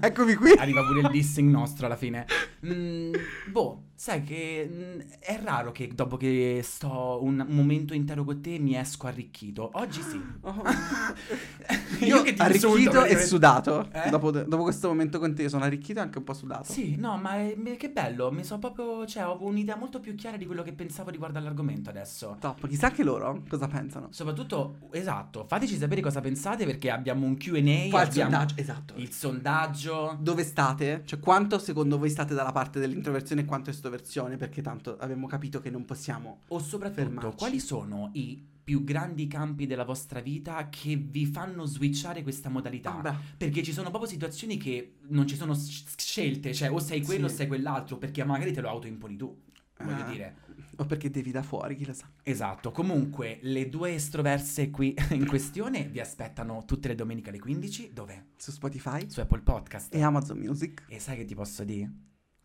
Eccomi 0.00 0.34
qui. 0.34 0.52
Arriva 0.52 0.84
pure 0.84 1.00
il 1.00 1.08
dissing 1.10 1.50
nostro 1.50 1.86
alla 1.86 1.96
fine. 1.96 2.24
Mm, 2.64 3.12
boh, 3.50 3.82
sai 3.98 4.22
che 4.22 4.70
mm, 4.72 5.00
è 5.18 5.40
raro 5.42 5.72
che 5.72 5.90
dopo 5.92 6.16
che 6.16 6.60
sto 6.62 7.18
un 7.20 7.44
momento 7.48 7.94
intero 7.94 8.22
con 8.22 8.40
te 8.40 8.56
mi 8.60 8.76
esco 8.76 9.08
arricchito. 9.08 9.70
Oggi 9.72 10.00
sì. 10.02 10.22
Oh. 10.42 10.62
Io 12.06 12.22
che 12.22 12.32
ti 12.32 12.40
insulto, 12.40 12.68
arricchito 12.68 13.04
e 13.04 13.16
sudato. 13.18 13.88
Eh? 13.90 14.08
Dopo, 14.08 14.30
dopo 14.30 14.62
questo 14.62 14.86
momento 14.86 15.18
con 15.18 15.34
te 15.34 15.48
sono 15.48 15.64
arricchito 15.64 15.98
e 15.98 16.02
anche 16.02 16.18
un 16.18 16.24
po' 16.24 16.32
sudato. 16.32 16.72
Sì, 16.72 16.94
no, 16.96 17.16
ma 17.16 17.38
è- 17.38 17.56
che 17.76 17.90
bello, 17.90 18.30
mi 18.30 18.44
so 18.44 18.58
proprio, 18.58 19.04
cioè, 19.04 19.26
ho 19.26 19.36
un'idea 19.44 19.74
molto 19.74 19.98
più 19.98 20.14
chiara 20.14 20.36
di 20.36 20.46
quello 20.46 20.62
che 20.62 20.72
pensavo 20.72 21.10
riguardo 21.10 21.38
all'argomento 21.38 21.90
adesso. 21.90 22.36
Top. 22.38 22.68
Chissà 22.68 22.92
che 22.92 23.02
loro 23.02 23.42
cosa 23.48 23.66
pensano. 23.66 24.06
Soprattutto, 24.10 24.78
esatto, 24.92 25.44
fateci 25.48 25.76
sapere 25.76 26.00
cosa 26.00 26.20
pensate 26.20 26.64
perché 26.64 26.92
abbiamo 26.92 27.26
un 27.26 27.36
Q&A, 27.36 27.58
il 27.58 28.12
sondaggio, 28.12 28.54
esatto. 28.58 28.94
il 28.96 29.10
sondaggio. 29.10 30.16
Dove 30.20 30.44
state? 30.44 31.02
Cioè, 31.04 31.18
quanto 31.18 31.58
secondo 31.58 31.98
voi 31.98 32.10
state 32.10 32.32
dalla 32.32 32.52
parte 32.52 32.78
dell'introversione 32.78 33.40
e 33.40 33.44
quanto 33.44 33.70
estroversione? 33.70 33.86
Perché 34.36 34.62
tanto 34.62 34.96
abbiamo 34.98 35.26
capito 35.26 35.60
che 35.60 35.70
non 35.70 35.84
possiamo. 35.84 36.40
O 36.48 36.58
soprattutto, 36.58 37.02
Fermarci. 37.02 37.36
quali 37.36 37.58
sono 37.60 38.10
i 38.14 38.44
più 38.68 38.84
grandi 38.84 39.26
campi 39.28 39.66
della 39.66 39.84
vostra 39.84 40.20
vita 40.20 40.68
che 40.68 40.96
vi 40.96 41.24
fanno 41.24 41.64
switchare 41.64 42.22
questa 42.22 42.48
modalità? 42.50 43.00
Ah. 43.00 43.18
Perché 43.36 43.62
ci 43.62 43.72
sono 43.72 43.88
proprio 43.88 44.10
situazioni 44.10 44.58
che 44.58 44.96
non 45.08 45.26
ci 45.26 45.36
sono 45.36 45.54
scelte, 45.56 46.52
cioè 46.52 46.70
o 46.70 46.78
sei 46.78 47.02
quello 47.02 47.28
Sì. 47.28 47.34
o 47.34 47.36
sei 47.36 47.46
quell'altro, 47.46 47.96
perché 47.96 48.22
magari 48.24 48.52
te 48.52 48.60
lo 48.60 48.68
autoimponi 48.68 49.16
tu. 49.16 49.42
Voglio 49.80 50.04
Ah. 50.04 50.10
dire. 50.10 50.36
O 50.80 50.84
perché 50.86 51.08
devi 51.10 51.30
da 51.30 51.42
fuori, 51.42 51.74
chi 51.76 51.86
lo 51.86 51.92
sa. 51.92 52.10
Esatto, 52.22 52.70
comunque 52.70 53.38
le 53.42 53.68
due 53.68 53.94
estroverse 53.94 54.70
qui 54.70 54.94
in 55.12 55.26
questione 55.26 55.88
vi 55.88 55.98
aspettano 56.00 56.64
tutte 56.66 56.88
le 56.88 56.94
domeniche 56.94 57.30
alle 57.30 57.38
15, 57.40 57.92
dove? 57.92 58.26
Su 58.36 58.50
Spotify 58.50 59.08
Su 59.08 59.20
Apple 59.20 59.40
Podcast. 59.40 59.94
e 59.94 60.02
Amazon 60.02 60.38
Music. 60.38 60.84
E 60.88 60.98
sai 61.00 61.16
che 61.16 61.24
ti 61.24 61.34
posso 61.34 61.64
dire? 61.64 61.90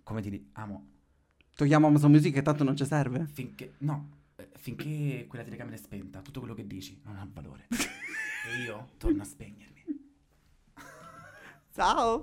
Come 0.04 0.22
ti 0.22 0.30
dico? 0.30 0.46
Amo. 0.54 0.88
Togliamo 1.56 1.88
Amazon 1.88 2.12
Music 2.12 2.34
che 2.34 2.42
tanto 2.42 2.64
non 2.64 2.76
ci 2.76 2.86
serve. 2.86 3.28
Finché... 3.32 3.74
No, 3.80 4.10
eh, 4.36 4.50
finché 4.58 5.26
quella 5.28 5.44
telecamera 5.44 5.76
è 5.76 5.80
spenta, 5.80 6.22
tutto 6.22 6.40
quello 6.40 6.56
che 6.56 6.66
dici 6.66 7.00
non 7.04 7.18
ha 7.18 7.28
valore. 7.32 7.68
e 7.70 8.64
io 8.64 8.90
torno 8.98 9.22
a 9.22 9.26
spegnermi. 9.26 9.72
Ciao! 11.74 12.22